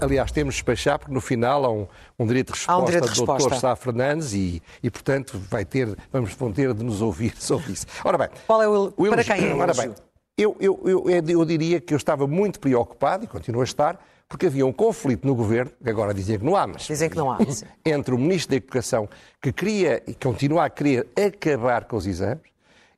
Aliás, 0.00 0.30
temos 0.30 0.54
de 0.54 0.58
despachar, 0.58 0.98
porque 0.98 1.12
no 1.12 1.20
final 1.20 1.64
há 1.64 1.70
um, 1.70 1.86
um 2.18 2.26
direito 2.26 2.52
de 2.52 2.58
resposta 2.58 2.82
um 2.82 2.84
direito 2.84 3.12
de 3.12 3.20
do 3.20 3.26
Dr. 3.26 3.54
Sá 3.54 3.76
Fernandes 3.76 4.32
e, 4.32 4.62
e, 4.82 4.90
portanto, 4.90 5.40
vai 5.50 5.64
ter, 5.64 5.96
vamos, 6.12 6.34
ter 6.54 6.72
de 6.74 6.84
nos 6.84 7.02
ouvir 7.02 7.34
sobre 7.40 7.72
isso. 7.72 7.86
Ora 8.04 8.18
bem, 8.18 8.28
Qual 8.46 8.62
é 8.62 8.68
o, 8.68 8.92
o 8.96 9.08
para 9.08 9.24
quem 9.24 9.50
é 9.50 9.54
Ora 9.54 9.74
bem, 9.74 9.94
eu, 10.36 10.56
eu, 10.58 10.80
eu, 10.84 11.28
eu 11.28 11.44
diria 11.44 11.80
que 11.80 11.94
eu 11.94 11.96
estava 11.96 12.26
muito 12.26 12.58
preocupado, 12.58 13.24
e 13.24 13.28
continuo 13.28 13.60
a 13.60 13.64
estar, 13.64 13.98
porque 14.28 14.46
havia 14.46 14.66
um 14.66 14.72
conflito 14.72 15.26
no 15.26 15.34
governo, 15.34 15.70
que 15.82 15.88
agora 15.88 16.12
dizem 16.12 16.38
que 16.38 16.44
não 16.44 16.56
há, 16.56 16.66
mas. 16.66 16.82
Dizem 16.82 17.08
que 17.08 17.16
não 17.16 17.30
há. 17.30 17.38
Sim. 17.46 17.66
Entre 17.86 18.14
o 18.14 18.18
Ministro 18.18 18.50
da 18.50 18.56
Educação, 18.56 19.08
que 19.40 19.52
queria 19.52 20.02
e 20.06 20.14
continua 20.14 20.64
a 20.64 20.70
querer 20.70 21.06
acabar 21.16 21.84
com 21.84 21.96
os 21.96 22.06
exames, 22.06 22.53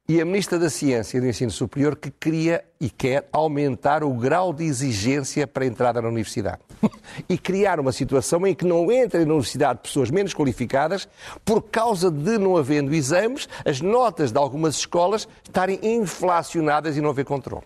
e 0.09 0.21
a 0.21 0.25
Ministra 0.25 0.59
da 0.59 0.71
Ciência 0.71 1.19
e 1.19 1.21
do 1.21 1.27
Ensino 1.27 1.51
Superior, 1.51 1.97
que 1.97 2.11
queria 2.11 2.64
e 2.81 2.88
quer 2.88 3.29
aumentar 3.33 4.05
o 4.05 4.12
grau 4.12 4.53
de 4.53 4.64
exigência 4.64 5.47
para 5.47 5.64
a 5.64 5.66
entrada 5.66 6.01
na 6.01 6.09
universidade. 6.09 6.61
e 7.29 7.37
criar 7.37 7.81
uma 7.81 7.90
situação 7.90 8.47
em 8.47 8.55
que 8.55 8.64
não 8.64 8.90
entrem 8.92 9.25
na 9.25 9.33
universidade 9.33 9.81
pessoas 9.83 10.11
menos 10.11 10.33
qualificadas 10.33 11.09
por 11.45 11.62
causa 11.62 12.11
de, 12.11 12.38
não 12.38 12.57
havendo 12.57 12.95
exames, 12.95 13.49
as 13.64 13.81
notas 13.81 14.31
de 14.31 14.38
algumas 14.38 14.77
escolas 14.77 15.27
estarem 15.42 15.81
inflacionadas 15.83 16.97
e 16.97 17.01
não 17.01 17.11
haver 17.11 17.25
controle. 17.25 17.64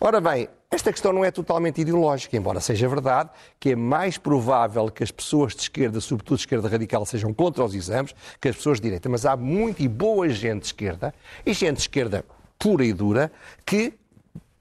Ora 0.00 0.20
bem, 0.20 0.48
esta 0.70 0.92
questão 0.92 1.12
não 1.12 1.24
é 1.24 1.30
totalmente 1.30 1.80
ideológica, 1.80 2.36
embora 2.36 2.60
seja 2.60 2.88
verdade 2.88 3.30
que 3.58 3.70
é 3.70 3.76
mais 3.76 4.18
provável 4.18 4.90
que 4.90 5.02
as 5.02 5.10
pessoas 5.10 5.54
de 5.54 5.62
esquerda, 5.62 6.00
sobretudo 6.00 6.36
de 6.36 6.42
esquerda 6.42 6.68
radical, 6.68 7.06
sejam 7.06 7.32
contra 7.32 7.64
os 7.64 7.74
exames 7.74 8.14
que 8.40 8.48
as 8.48 8.56
pessoas 8.56 8.78
de 8.78 8.84
direita. 8.84 9.08
Mas 9.08 9.24
há 9.24 9.36
muito 9.36 9.82
e 9.82 9.88
boa 9.88 10.28
gente 10.28 10.62
de 10.62 10.66
esquerda, 10.66 11.14
e 11.44 11.52
gente 11.52 11.76
de 11.76 11.82
esquerda 11.82 12.24
pura 12.58 12.84
e 12.84 12.92
dura, 12.92 13.30
que 13.64 13.94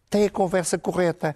tem 0.10 0.26
a 0.26 0.30
conversa 0.30 0.78
correta. 0.78 1.36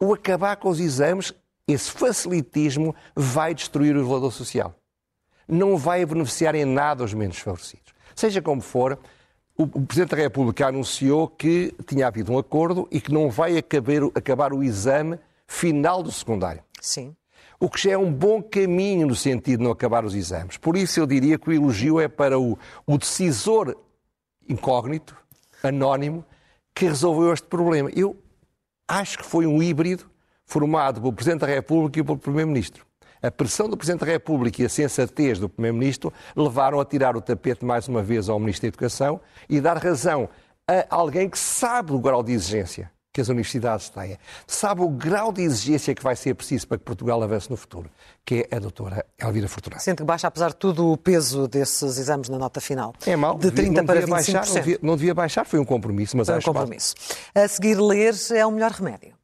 O 0.00 0.14
acabar 0.14 0.56
com 0.56 0.68
os 0.68 0.80
exames, 0.80 1.32
esse 1.68 1.90
facilitismo, 1.90 2.94
vai 3.14 3.54
destruir 3.54 3.94
o 3.94 4.00
elevador 4.00 4.32
social. 4.32 4.74
Não 5.46 5.76
vai 5.76 6.04
beneficiar 6.04 6.54
em 6.54 6.64
nada 6.64 7.04
os 7.04 7.12
menos 7.12 7.38
favorecidos. 7.38 7.94
Seja 8.14 8.40
como 8.40 8.60
for, 8.60 8.98
o 9.56 9.66
Presidente 9.86 10.10
da 10.10 10.22
República 10.22 10.68
anunciou 10.68 11.28
que 11.28 11.74
tinha 11.86 12.06
havido 12.06 12.32
um 12.32 12.38
acordo 12.38 12.86
e 12.90 13.00
que 13.00 13.12
não 13.12 13.30
vai 13.30 13.56
acabar, 13.56 14.02
acabar 14.14 14.52
o 14.52 14.62
exame 14.62 15.18
final 15.46 16.02
do 16.02 16.12
secundário. 16.12 16.62
Sim. 16.80 17.16
O 17.58 17.70
que 17.70 17.80
já 17.80 17.92
é 17.92 17.98
um 17.98 18.12
bom 18.12 18.42
caminho 18.42 19.06
no 19.06 19.14
sentido 19.14 19.60
de 19.60 19.64
não 19.64 19.70
acabar 19.70 20.04
os 20.04 20.14
exames. 20.14 20.58
Por 20.58 20.76
isso 20.76 21.00
eu 21.00 21.06
diria 21.06 21.38
que 21.38 21.48
o 21.48 21.52
elogio 21.52 21.98
é 21.98 22.06
para 22.06 22.38
o, 22.38 22.58
o 22.86 22.98
decisor 22.98 23.74
incógnito, 24.46 25.16
anónimo, 25.62 26.22
que 26.74 26.84
resolveu 26.84 27.32
este 27.32 27.46
problema. 27.46 27.90
Eu 27.96 28.14
acho 28.86 29.18
que 29.18 29.24
foi 29.24 29.46
um 29.46 29.62
híbrido 29.62 30.04
formado 30.44 31.00
pelo 31.00 31.14
Presidente 31.14 31.40
da 31.40 31.46
República 31.46 31.98
e 31.98 32.04
pelo 32.04 32.18
Primeiro-Ministro 32.18 32.86
a 33.22 33.30
pressão 33.30 33.68
do 33.68 33.76
Presidente 33.76 34.00
da 34.00 34.06
República 34.06 34.62
e 34.62 34.66
a 34.66 34.68
sensatez 34.68 35.38
do 35.38 35.48
Primeiro-Ministro 35.48 36.12
levaram 36.34 36.80
a 36.80 36.84
tirar 36.84 37.16
o 37.16 37.20
tapete 37.20 37.64
mais 37.64 37.88
uma 37.88 38.02
vez 38.02 38.28
ao 38.28 38.38
Ministro 38.38 38.62
da 38.62 38.68
Educação 38.68 39.20
e 39.48 39.60
dar 39.60 39.76
razão 39.76 40.28
a 40.68 40.86
alguém 40.90 41.28
que 41.28 41.38
sabe 41.38 41.92
o 41.92 41.98
grau 41.98 42.22
de 42.22 42.32
exigência 42.32 42.90
que 43.16 43.20
as 43.22 43.30
universidades 43.30 43.88
têm, 43.88 44.18
sabe 44.46 44.82
o 44.82 44.90
grau 44.90 45.32
de 45.32 45.40
exigência 45.40 45.94
que 45.94 46.02
vai 46.02 46.14
ser 46.14 46.34
preciso 46.34 46.68
para 46.68 46.76
que 46.76 46.84
Portugal 46.84 47.22
avance 47.22 47.48
no 47.48 47.56
futuro, 47.56 47.88
que 48.26 48.46
é 48.50 48.56
a 48.56 48.58
doutora 48.58 49.06
Elvira 49.18 49.48
Fortunato. 49.48 49.82
Sente 49.82 49.98
que 49.98 50.04
baixa, 50.04 50.26
apesar 50.26 50.50
de 50.50 50.56
tudo, 50.56 50.92
o 50.92 50.98
peso 50.98 51.48
desses 51.48 51.96
exames 51.96 52.28
na 52.28 52.36
nota 52.36 52.60
final? 52.60 52.92
É 53.06 53.16
mau. 53.16 53.38
De 53.38 53.50
30 53.50 53.72
não 53.72 53.86
para 53.86 54.02
25%. 54.02 54.08
Baixar, 54.10 54.46
não, 54.46 54.54
devia, 54.54 54.78
não 54.82 54.96
devia 54.96 55.14
baixar, 55.14 55.46
foi 55.46 55.58
um 55.58 55.64
compromisso, 55.64 56.14
mas 56.14 56.26
foi 56.26 56.36
um 56.36 56.42
compromisso. 56.42 56.94
A 57.34 57.48
seguir, 57.48 57.80
ler 57.80 58.14
é 58.34 58.44
o 58.44 58.50
melhor 58.50 58.72
remédio. 58.72 59.14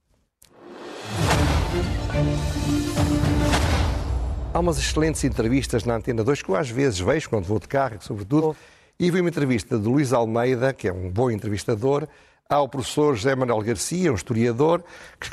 Há 4.54 4.60
umas 4.60 4.76
excelentes 4.76 5.24
entrevistas 5.24 5.84
na 5.84 5.94
Antena 5.94 6.22
2 6.22 6.42
que 6.42 6.50
eu 6.50 6.56
às 6.56 6.68
vezes 6.68 7.00
vejo 7.00 7.30
quando 7.30 7.46
vou 7.46 7.58
de 7.58 7.66
carro, 7.66 7.96
sobretudo. 8.00 8.48
Oh. 8.50 8.56
E 9.00 9.10
vi 9.10 9.20
uma 9.20 9.30
entrevista 9.30 9.78
de 9.78 9.88
Luís 9.88 10.12
Almeida, 10.12 10.74
que 10.74 10.86
é 10.86 10.92
um 10.92 11.08
bom 11.08 11.30
entrevistador, 11.30 12.06
ao 12.50 12.68
professor 12.68 13.16
José 13.16 13.34
Manuel 13.34 13.62
Garcia, 13.62 14.12
um 14.12 14.14
historiador, 14.14 14.84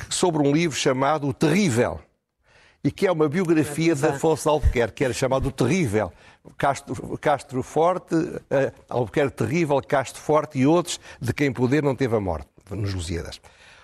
sobre 0.10 0.42
um 0.42 0.54
livro 0.54 0.78
chamado 0.78 1.28
O 1.28 1.34
Terrível, 1.34 2.00
e 2.82 2.90
que 2.90 3.06
é 3.06 3.12
uma 3.12 3.28
biografia 3.28 3.94
de 3.94 4.06
Afonso 4.06 4.50
Albuquerque, 4.50 4.96
que 4.96 5.04
era 5.04 5.14
chamado 5.14 5.50
O 5.50 5.52
Terrível. 5.52 6.14
Castro, 6.58 7.18
Castro 7.18 7.62
Forte, 7.62 8.16
uh, 8.16 8.40
Albuquerque 8.88 9.36
Terrível, 9.36 9.82
Castro 9.86 10.22
Forte 10.22 10.60
e 10.60 10.66
outros, 10.66 10.98
de 11.20 11.34
quem 11.34 11.52
poder 11.52 11.84
não 11.84 11.94
teve 11.94 12.16
a 12.16 12.22
morte, 12.22 12.48
nos 12.72 12.94
Lusíadas. 12.94 13.42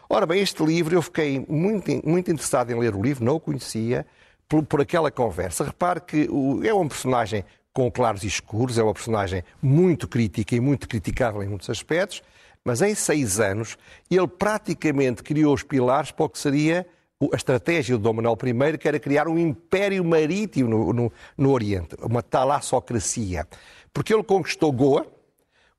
Ora 0.10 0.26
bem, 0.26 0.42
este 0.42 0.64
livro, 0.64 0.96
eu 0.96 1.02
fiquei 1.02 1.46
muito, 1.50 1.92
muito 2.08 2.32
interessado 2.32 2.72
em 2.72 2.80
ler 2.80 2.96
o 2.96 3.02
livro, 3.02 3.26
não 3.26 3.36
o 3.36 3.40
conhecia, 3.40 4.06
por, 4.48 4.64
por 4.64 4.82
aquela 4.82 5.12
conversa. 5.12 5.64
Repare 5.64 6.02
que 6.02 6.28
o, 6.30 6.64
é 6.64 6.74
um 6.74 6.88
personagem 6.88 7.44
com 7.74 7.92
claros 7.92 8.24
e 8.24 8.28
escuros, 8.28 8.78
é 8.78 8.84
uma 8.84 8.94
personagem 8.94 9.44
muito 9.62 10.08
crítica 10.08 10.56
e 10.56 10.60
muito 10.60 10.88
criticável 10.88 11.44
em 11.44 11.48
muitos 11.48 11.70
aspectos, 11.70 12.24
mas 12.64 12.82
em 12.82 12.96
seis 12.96 13.40
anos 13.40 13.78
ele 14.10 14.28
praticamente 14.28 15.22
criou 15.22 15.54
os 15.54 15.62
pilares 15.62 16.10
para 16.10 16.26
o 16.26 16.30
que 16.30 16.40
seria 16.40 16.88
a 17.32 17.36
estratégia 17.36 17.98
do 17.98 18.04
Dom 18.04 18.14
Manuel 18.14 18.38
I, 18.74 18.78
que 18.78 18.88
era 18.88 19.00
criar 19.00 19.28
um 19.28 19.38
império 19.38 20.04
marítimo 20.04 20.70
no, 20.70 20.94
no, 20.94 21.12
no 21.38 21.52
Oriente, 21.52 21.96
uma 22.02 22.22
talassocracia. 22.22 23.48
Porque 23.94 24.14
ele 24.14 24.24
conquistou 24.24 24.72
Goa, 24.72 25.06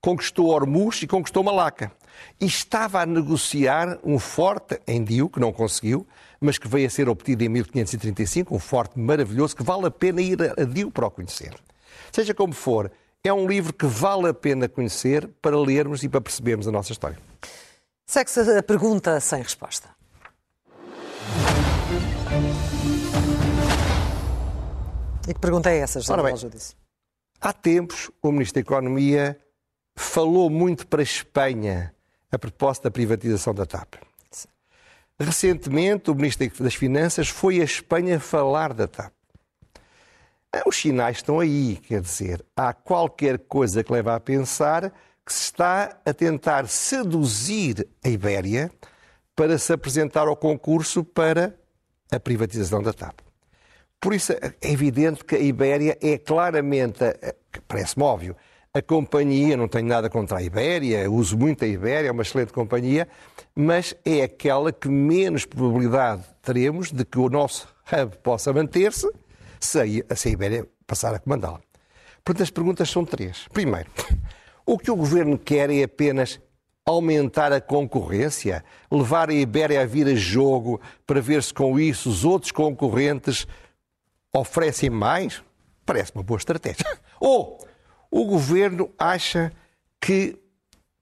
conquistou 0.01 0.47
Hormuz 0.47 1.01
e 1.01 1.07
conquistou 1.07 1.43
Malaca. 1.43 1.91
E 2.39 2.45
estava 2.45 3.01
a 3.01 3.05
negociar 3.05 3.99
um 4.03 4.17
forte 4.17 4.79
em 4.87 5.03
Dio, 5.03 5.29
que 5.29 5.39
não 5.39 5.51
conseguiu, 5.51 6.07
mas 6.39 6.57
que 6.57 6.67
veio 6.67 6.87
a 6.87 6.89
ser 6.89 7.09
obtido 7.09 7.43
em 7.43 7.49
1535, 7.49 8.55
um 8.55 8.59
forte 8.59 8.99
maravilhoso, 8.99 9.55
que 9.55 9.63
vale 9.63 9.87
a 9.87 9.91
pena 9.91 10.21
ir 10.21 10.37
a 10.41 10.63
Dio 10.63 10.91
para 10.91 11.07
o 11.07 11.11
conhecer. 11.11 11.53
Seja 12.11 12.33
como 12.33 12.53
for, 12.53 12.91
é 13.23 13.33
um 13.33 13.47
livro 13.47 13.73
que 13.73 13.85
vale 13.85 14.29
a 14.29 14.33
pena 14.33 14.69
conhecer 14.69 15.27
para 15.41 15.57
lermos 15.59 16.03
e 16.03 16.09
para 16.09 16.21
percebermos 16.21 16.67
a 16.67 16.71
nossa 16.71 16.91
história. 16.91 17.17
Segue-se 18.05 18.39
a 18.57 18.63
pergunta 18.63 19.19
sem 19.19 19.41
resposta. 19.41 19.89
E 25.27 25.33
que 25.33 25.39
pergunta 25.41 25.69
é 25.69 25.79
essa, 25.79 25.99
José 25.99 26.15
Manuel 26.15 26.35
disse? 26.49 26.73
Há 27.41 27.51
tempos, 27.51 28.09
o 28.21 28.31
Ministro 28.31 28.55
da 28.55 28.61
Economia 28.61 29.37
falou 29.95 30.49
muito 30.49 30.87
para 30.87 31.01
a 31.01 31.03
Espanha 31.03 31.93
a 32.31 32.39
propósito 32.39 32.83
da 32.83 32.91
privatização 32.91 33.53
da 33.53 33.65
TAP. 33.65 33.95
Recentemente, 35.19 36.11
o 36.11 36.15
Ministro 36.15 36.63
das 36.63 36.75
Finanças 36.75 37.27
foi 37.27 37.59
à 37.59 37.63
Espanha 37.63 38.19
falar 38.19 38.73
da 38.73 38.87
TAP. 38.87 39.11
Ah, 40.53 40.63
os 40.65 40.77
sinais 40.77 41.17
estão 41.17 41.39
aí, 41.39 41.77
quer 41.77 42.01
dizer, 42.01 42.45
há 42.55 42.71
qualquer 42.71 43.39
coisa 43.39 43.83
que 43.83 43.91
leva 43.91 44.15
a 44.15 44.19
pensar 44.19 44.91
que 45.25 45.33
se 45.33 45.43
está 45.43 45.99
a 46.05 46.13
tentar 46.13 46.67
seduzir 46.67 47.87
a 48.03 48.09
Ibéria 48.09 48.71
para 49.35 49.57
se 49.57 49.73
apresentar 49.73 50.27
ao 50.27 50.37
concurso 50.37 51.03
para 51.03 51.55
a 52.11 52.19
privatização 52.19 52.81
da 52.81 52.93
TAP. 52.93 53.19
Por 53.99 54.13
isso 54.13 54.31
é 54.33 54.53
evidente 54.61 55.25
que 55.25 55.35
a 55.35 55.39
Ibéria 55.39 55.97
é 56.01 56.17
claramente, 56.17 56.99
parece-me 57.67 58.03
óbvio, 58.03 58.35
a 58.77 58.81
companhia, 58.81 59.57
não 59.57 59.67
tenho 59.67 59.87
nada 59.87 60.09
contra 60.09 60.37
a 60.37 60.43
Ibéria, 60.43 61.09
uso 61.09 61.37
muito 61.37 61.65
a 61.65 61.67
Ibéria, 61.67 62.09
é 62.09 62.11
uma 62.11 62.21
excelente 62.21 62.53
companhia, 62.53 63.07
mas 63.55 63.95
é 64.05 64.21
aquela 64.21 64.71
que 64.71 64.87
menos 64.87 65.45
probabilidade 65.45 66.23
teremos 66.41 66.91
de 66.91 67.03
que 67.03 67.17
o 67.17 67.27
nosso 67.27 67.67
hub 67.91 68.17
possa 68.17 68.53
manter-se 68.53 69.11
se 69.59 69.79
a, 69.79 70.29
Ibéria 70.29 70.67
passar 70.85 71.13
a 71.15 71.19
comandá-la. 71.19 71.59
Portanto, 72.23 72.43
as 72.43 72.51
perguntas 72.51 72.89
são 72.89 73.03
três. 73.03 73.47
Primeiro, 73.51 73.89
o 74.65 74.77
que 74.77 74.91
o 74.91 74.95
governo 74.95 75.37
quer 75.39 75.71
é 75.71 75.83
apenas 75.83 76.39
aumentar 76.85 77.51
a 77.51 77.59
concorrência, 77.59 78.63
levar 78.91 79.29
a 79.29 79.33
Ibéria 79.33 79.81
a 79.81 79.85
vir 79.85 80.07
a 80.07 80.15
jogo 80.15 80.79
para 81.05 81.19
ver 81.19 81.41
se 81.41 81.53
com 81.53 81.79
isso 81.79 82.09
os 82.09 82.23
outros 82.23 82.51
concorrentes 82.51 83.47
oferecem 84.33 84.89
mais? 84.89 85.41
Parece 85.85 86.11
uma 86.13 86.23
boa 86.23 86.37
estratégia. 86.37 86.85
Ou 87.19 87.66
o 88.11 88.25
governo 88.25 88.89
acha 88.97 89.51
que 89.99 90.37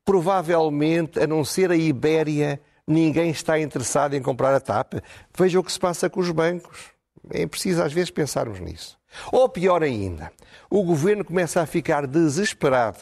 provavelmente, 0.05 1.19
a 1.19 1.25
não 1.25 1.43
ser 1.43 1.71
a 1.71 1.75
Ibéria, 1.75 2.61
ninguém 2.87 3.31
está 3.31 3.59
interessado 3.59 4.13
em 4.13 4.21
comprar 4.21 4.53
a 4.53 4.59
TAP. 4.59 4.93
Veja 5.35 5.59
o 5.59 5.63
que 5.63 5.71
se 5.71 5.79
passa 5.79 6.09
com 6.09 6.19
os 6.19 6.29
bancos. 6.29 6.91
É 7.31 7.47
preciso 7.47 7.81
às 7.81 7.91
vezes 7.91 8.11
pensarmos 8.11 8.59
nisso. 8.59 8.99
Ou 9.31 9.49
pior 9.49 9.81
ainda, 9.81 10.31
o 10.69 10.83
governo 10.83 11.25
começa 11.25 11.61
a 11.61 11.65
ficar 11.65 12.05
desesperado 12.05 12.99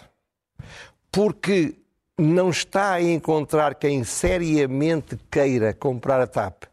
porque 1.12 1.76
não 2.18 2.50
está 2.50 2.94
a 2.94 3.02
encontrar 3.02 3.76
quem 3.76 4.04
seriamente 4.04 5.18
queira 5.30 5.74
comprar 5.74 6.22
a 6.22 6.28
TAP 6.28 6.64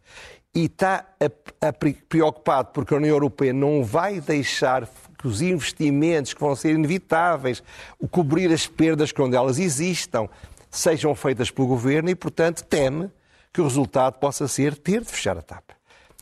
e 0.54 0.66
está 0.66 1.06
a, 1.18 1.68
a 1.68 1.72
preocupado 1.72 2.70
porque 2.72 2.94
a 2.94 2.98
União 2.98 3.14
Europeia 3.14 3.52
não 3.52 3.82
vai 3.82 4.20
deixar 4.20 4.88
que 5.20 5.28
os 5.28 5.42
investimentos 5.42 6.32
que 6.32 6.40
vão 6.40 6.56
ser 6.56 6.70
inevitáveis, 6.70 7.62
cobrir 8.10 8.50
as 8.50 8.66
perdas 8.66 9.12
quando 9.12 9.34
elas 9.34 9.58
existam, 9.58 10.28
sejam 10.70 11.14
feitas 11.14 11.50
pelo 11.50 11.68
governo 11.68 12.08
e, 12.08 12.14
portanto, 12.14 12.64
teme 12.64 13.10
que 13.52 13.60
o 13.60 13.64
resultado 13.64 14.18
possa 14.18 14.48
ser 14.48 14.76
ter 14.76 15.02
de 15.02 15.10
fechar 15.10 15.36
a 15.36 15.42
TAP. 15.42 15.70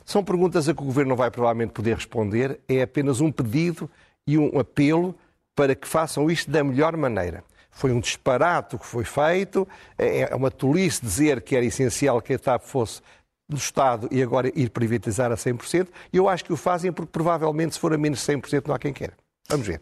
São 0.05 0.25
perguntas 0.25 0.69
a 0.69 0.75
que 0.75 0.83
o 0.83 0.87
governo 0.87 1.11
não 1.11 1.17
vai 1.17 1.31
provavelmente 1.31 1.71
poder 1.71 1.95
responder, 1.95 2.59
é 2.69 2.83
apenas 2.83 3.21
um 3.21 3.31
pedido 3.31 3.89
e 4.27 4.37
um 4.37 4.59
apelo 4.59 5.15
para 5.55 5.75
que 5.75 5.87
façam 5.87 6.31
isto 6.31 6.51
da 6.51 6.65
melhor 6.65 6.97
maneira. 6.97 7.45
Foi 7.71 7.93
um 7.93 8.01
disparate 8.01 8.75
o 8.75 8.79
que 8.79 8.87
foi 8.87 9.05
feito, 9.05 9.69
é, 9.97 10.23
é 10.23 10.35
uma 10.35 10.51
tolice 10.51 11.01
dizer 11.01 11.43
que 11.43 11.55
era 11.55 11.65
essencial 11.65 12.21
que 12.21 12.33
a 12.33 12.39
TAP 12.39 12.63
fosse 12.63 13.01
do 13.49 13.57
Estado 13.57 14.09
e 14.11 14.23
agora 14.23 14.53
ir 14.55 14.71
privatizar 14.71 15.33
a 15.33 15.37
100%. 15.37 15.89
E 16.13 16.17
eu 16.17 16.29
acho 16.29 16.45
que 16.45 16.53
o 16.53 16.57
fazem 16.57 16.93
porque 16.93 17.11
provavelmente 17.11 17.75
se 17.75 17.81
for 17.81 17.93
a 17.95 17.99
menos 17.99 18.21
100% 18.21 18.67
não 18.67 18.75
há 18.75 18.79
quem 18.79 18.93
queira. 18.93 19.15
Vamos 19.49 19.67
ver. 19.67 19.81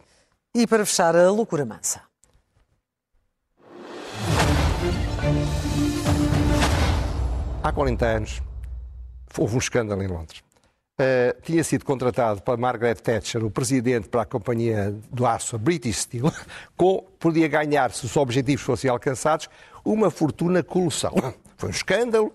E 0.55 0.65
para 0.65 0.85
fechar, 0.85 1.15
a 1.15 1.29
loucura 1.29 1.65
mansa. 1.65 2.01
Há 7.61 7.71
40 7.71 8.05
anos 8.05 8.41
houve 9.37 9.55
um 9.55 9.59
escândalo 9.59 10.01
em 10.01 10.07
Londres. 10.07 10.41
Uh, 10.99 11.39
tinha 11.43 11.63
sido 11.63 11.85
contratado 11.85 12.41
para 12.41 12.57
Margaret 12.57 12.95
Thatcher, 12.95 13.45
o 13.45 13.51
presidente 13.51 14.09
para 14.09 14.23
a 14.23 14.25
companhia 14.25 14.95
do 15.11 15.27
aço, 15.27 15.55
a 15.55 15.59
British 15.59 15.97
Steel, 15.97 16.31
com, 16.75 17.05
podia 17.19 17.47
ganhar, 17.47 17.91
se 17.91 18.05
os 18.05 18.17
objetivos 18.17 18.63
fossem 18.63 18.89
alcançados, 18.89 19.47
uma 19.85 20.09
fortuna 20.09 20.63
colossal. 20.63 21.13
Foi 21.55 21.69
um 21.69 21.71
escândalo, 21.71 22.33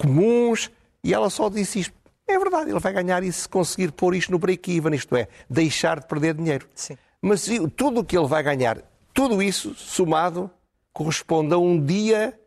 comuns, 0.00 0.70
e 1.04 1.12
ela 1.12 1.30
só 1.30 1.48
disse 1.48 1.80
isto. 1.80 1.94
É 2.26 2.38
verdade, 2.38 2.70
ele 2.70 2.78
vai 2.78 2.92
ganhar 2.92 3.22
isso 3.22 3.42
se 3.42 3.48
conseguir 3.48 3.92
pôr 3.92 4.14
isto 4.14 4.30
no 4.30 4.38
break-even, 4.38 4.94
isto 4.94 5.14
é, 5.16 5.26
deixar 5.48 6.00
de 6.00 6.06
perder 6.06 6.34
dinheiro. 6.34 6.66
Sim. 6.74 6.96
Mas 7.20 7.46
tudo 7.76 8.00
o 8.00 8.04
que 8.04 8.16
ele 8.16 8.26
vai 8.26 8.42
ganhar, 8.42 8.78
tudo 9.12 9.42
isso 9.42 9.74
somado, 9.74 10.50
corresponde 10.92 11.52
a 11.52 11.58
um 11.58 11.82
dia 11.82 12.38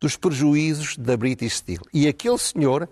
dos 0.00 0.16
prejuízos 0.16 0.96
da 0.96 1.16
British 1.16 1.56
Steel. 1.58 1.82
E 1.94 2.06
aquele 2.06 2.38
senhor 2.38 2.88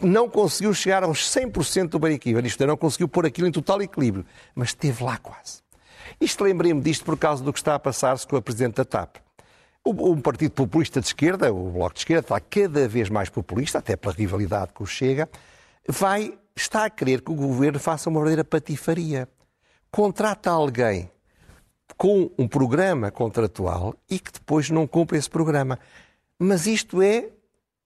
não 0.00 0.28
conseguiu 0.28 0.72
chegar 0.72 1.02
aos 1.02 1.20
100% 1.28 1.88
do 1.88 1.98
break-even, 1.98 2.46
isto 2.46 2.62
é, 2.62 2.66
não 2.66 2.76
conseguiu 2.76 3.08
pôr 3.08 3.26
aquilo 3.26 3.46
em 3.46 3.52
total 3.52 3.82
equilíbrio, 3.82 4.24
mas 4.54 4.68
esteve 4.68 5.02
lá 5.02 5.16
quase. 5.16 5.62
Isto 6.20 6.44
lembrei-me 6.44 6.80
disto 6.80 7.04
por 7.04 7.16
causa 7.16 7.42
do 7.42 7.52
que 7.52 7.58
está 7.58 7.74
a 7.74 7.78
passar-se 7.78 8.26
com 8.26 8.36
a 8.36 8.42
Presidente 8.42 8.76
da 8.76 8.84
TAP. 8.84 9.16
Um 9.84 10.20
partido 10.20 10.52
populista 10.52 11.00
de 11.00 11.08
esquerda, 11.08 11.52
o 11.52 11.72
Bloco 11.72 11.94
de 11.94 12.00
Esquerda, 12.00 12.20
está 12.20 12.40
cada 12.40 12.86
vez 12.86 13.08
mais 13.08 13.28
populista, 13.28 13.78
até 13.78 13.96
pela 13.96 14.14
rivalidade 14.14 14.72
com 14.72 14.84
o 14.84 14.86
Chega, 14.86 15.28
vai, 15.88 16.38
está 16.54 16.84
a 16.84 16.90
querer 16.90 17.20
que 17.20 17.32
o 17.32 17.34
governo 17.34 17.80
faça 17.80 18.08
uma 18.08 18.20
verdadeira 18.20 18.44
patifaria. 18.44 19.28
Contrata 19.90 20.50
alguém 20.50 21.10
com 21.96 22.30
um 22.38 22.46
programa 22.46 23.10
contratual 23.10 23.94
e 24.08 24.18
que 24.18 24.32
depois 24.32 24.70
não 24.70 24.86
cumpre 24.86 25.18
esse 25.18 25.28
programa. 25.28 25.78
Mas 26.38 26.66
isto 26.66 27.02
é 27.02 27.30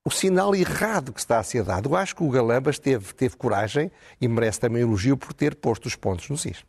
o 0.07 0.11
sinal 0.11 0.55
errado 0.55 1.13
que 1.13 1.19
está 1.19 1.41
a 1.41 1.43
ser 1.43 1.65
dado. 1.65 1.89
Eu 1.89 1.97
acho 1.97 2.15
que 2.15 2.23
o 2.23 2.31
Galambas 2.31 2.79
teve, 2.79 3.13
teve 3.13 3.37
coragem 3.37 3.91
e 4.21 4.29
merece 4.29 4.61
também 4.61 4.83
elogio 4.83 5.17
por 5.17 5.33
ter 5.33 5.57
posto 5.57 5.87
os 5.87 5.97
pontos 5.97 6.31
nos 6.31 6.47
is. 6.47 6.65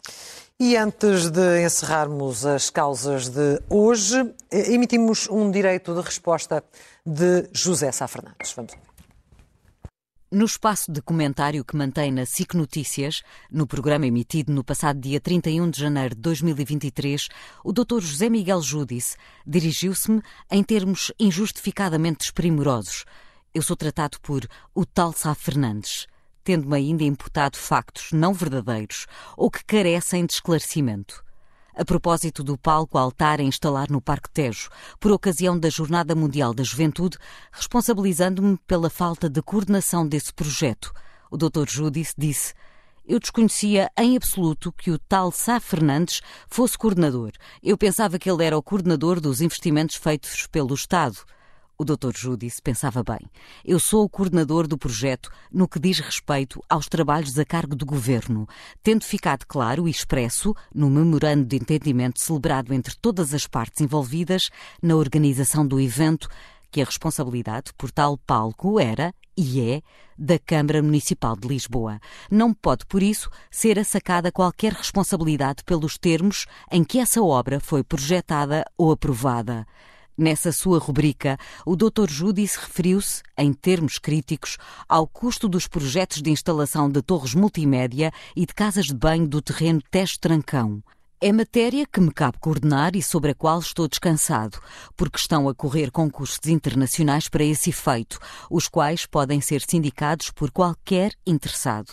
E 0.60 0.76
antes 0.76 1.30
de 1.30 1.63
encerrarmos 1.63 2.47
as 2.47 2.71
causas 2.71 3.30
de 3.30 3.62
hoje, 3.69 4.17
eh, 4.50 4.73
emitimos 4.73 5.30
um 5.30 5.52
direito 5.52 5.93
de 5.93 6.02
resposta 6.02 6.63
de 7.06 7.47
José 7.54 7.91
Sá 7.91 8.08
Fernandes. 8.08 8.54
Vamos 8.54 8.73
ver. 8.73 8.88
No 10.32 10.43
espaço 10.43 10.91
de 10.91 11.00
comentário 11.00 11.63
que 11.63 11.78
mantém 11.78 12.12
na 12.12 12.26
SIC 12.26 12.56
Notícias, 12.56 13.21
no 13.52 13.67
programa 13.67 14.08
emitido 14.08 14.52
no 14.52 14.63
passado 14.63 15.00
dia 15.00 15.21
31 15.21 15.69
de 15.69 15.80
janeiro 15.80 16.15
de 16.15 16.21
2023, 16.21 17.28
o 17.63 17.71
Dr. 17.71 18.02
José 18.02 18.30
Miguel 18.30 18.62
Júdice 18.63 19.15
dirigiu-se-me 19.45 20.23
em 20.50 20.63
termos 20.63 21.13
injustificadamente 21.19 22.17
desprimorosos. 22.17 23.06
Eu 23.57 23.63
sou 23.63 23.75
tratado 23.75 24.19
por 24.21 24.45
o 24.75 24.85
tal 24.85 25.11
Sá 25.11 25.33
Fernandes, 25.33 26.05
tendo-me 26.43 26.75
ainda 26.75 27.03
imputado 27.03 27.57
factos 27.57 28.11
não 28.11 28.31
verdadeiros 28.31 29.07
ou 29.35 29.49
que 29.49 29.65
carecem 29.65 30.27
de 30.27 30.33
esclarecimento. 30.33 31.25
A 31.75 31.83
propósito 31.83 32.43
do 32.43 32.55
palco 32.55 32.99
altar 32.99 33.39
a 33.39 33.43
instalar 33.43 33.89
no 33.89 33.99
Parque 33.99 34.29
Tejo, 34.29 34.69
por 34.99 35.11
ocasião 35.11 35.57
da 35.57 35.71
Jornada 35.71 36.13
Mundial 36.13 36.53
da 36.53 36.63
Juventude, 36.63 37.17
responsabilizando-me 37.51 38.59
pela 38.67 38.91
falta 38.91 39.27
de 39.27 39.41
coordenação 39.41 40.07
desse 40.07 40.31
projeto, 40.31 40.93
o 41.31 41.35
Dr. 41.35 41.67
Judice 41.67 42.13
disse 42.15 42.53
eu 43.07 43.19
desconhecia 43.21 43.89
em 43.97 44.17
absoluto 44.17 44.69
que 44.71 44.91
o 44.91 44.99
tal 44.99 45.31
Sá 45.31 45.61
Fernandes 45.61 46.21
fosse 46.45 46.77
coordenador. 46.77 47.31
Eu 47.63 47.77
pensava 47.77 48.19
que 48.19 48.29
ele 48.29 48.43
era 48.43 48.57
o 48.57 48.61
coordenador 48.61 49.21
dos 49.21 49.39
investimentos 49.39 49.95
feitos 49.95 50.45
pelo 50.45 50.75
Estado. 50.75 51.17
O 51.79 51.85
Dr. 51.85 52.11
Judice 52.15 52.59
pensava 52.59 53.03
bem. 53.03 53.19
Eu 53.63 53.79
sou 53.79 54.03
o 54.03 54.09
coordenador 54.09 54.65
do 54.65 54.79
projeto 54.79 55.29
no 55.51 55.67
que 55.67 55.79
diz 55.79 55.99
respeito 55.99 56.59
aos 56.67 56.87
trabalhos 56.87 57.37
a 57.37 57.45
cargo 57.45 57.75
do 57.75 57.85
Governo, 57.85 58.47
tendo 58.81 59.03
ficado 59.03 59.45
claro 59.45 59.87
e 59.87 59.91
expresso, 59.91 60.55
no 60.73 60.89
memorando 60.89 61.45
de 61.45 61.55
entendimento 61.55 62.19
celebrado 62.19 62.73
entre 62.73 62.95
todas 62.99 63.31
as 63.31 63.45
partes 63.45 63.79
envolvidas 63.79 64.49
na 64.81 64.95
organização 64.95 65.67
do 65.67 65.79
evento, 65.79 66.27
que 66.71 66.81
a 66.81 66.85
responsabilidade 66.85 67.71
por 67.77 67.91
tal 67.91 68.17
palco 68.17 68.79
era 68.79 69.13
e 69.37 69.61
é 69.61 69.83
da 70.17 70.39
Câmara 70.39 70.81
Municipal 70.81 71.35
de 71.35 71.47
Lisboa. 71.47 71.99
Não 72.31 72.55
pode, 72.55 72.87
por 72.87 73.03
isso, 73.03 73.29
ser 73.51 73.77
assacada 73.77 74.31
qualquer 74.31 74.73
responsabilidade 74.73 75.63
pelos 75.63 75.95
termos 75.95 76.47
em 76.71 76.83
que 76.83 76.97
essa 76.97 77.21
obra 77.21 77.59
foi 77.59 77.83
projetada 77.83 78.65
ou 78.75 78.91
aprovada. 78.91 79.67
Nessa 80.17 80.51
sua 80.51 80.80
rubrica, 80.80 81.38
o 81.63 81.75
Dr. 81.75 82.10
Judice 82.10 82.58
referiu-se, 82.58 83.21
em 83.38 83.53
termos 83.53 83.99
críticos, 83.99 84.58
ao 84.89 85.06
custo 85.06 85.47
dos 85.47 85.67
projetos 85.67 86.23
de 86.23 86.32
instalação 86.32 86.89
de 86.89 87.03
torres 87.03 87.36
multimédia 87.36 88.12
e 88.36 88.43
de 88.43 88.51
casas 88.51 88.88
de 88.88 88.95
banho 88.95 89.27
do 89.27 89.43
terreno 89.43 89.80
Teste-Trancão. 89.91 90.82
É 91.21 91.32
matéria 91.32 91.86
que 91.86 92.01
me 92.01 92.12
cabe 92.12 92.39
coordenar 92.39 92.95
e 92.95 93.03
sobre 93.03 93.32
a 93.32 93.36
qual 93.36 93.60
estou 93.60 93.88
descansado, 93.88 94.60
porque 94.95 95.19
estão 95.19 95.47
a 95.47 95.53
correr 95.53 95.91
concursos 95.91 96.39
internacionais 96.47 97.30
para 97.30 97.43
esse 97.43 97.69
efeito, 97.69 98.17
os 98.49 98.67
quais 98.67 99.06
podem 99.06 99.39
ser 99.39 99.62
sindicados 99.67 100.32
por 100.32 100.49
qualquer 100.49 101.13
interessado. 101.27 101.91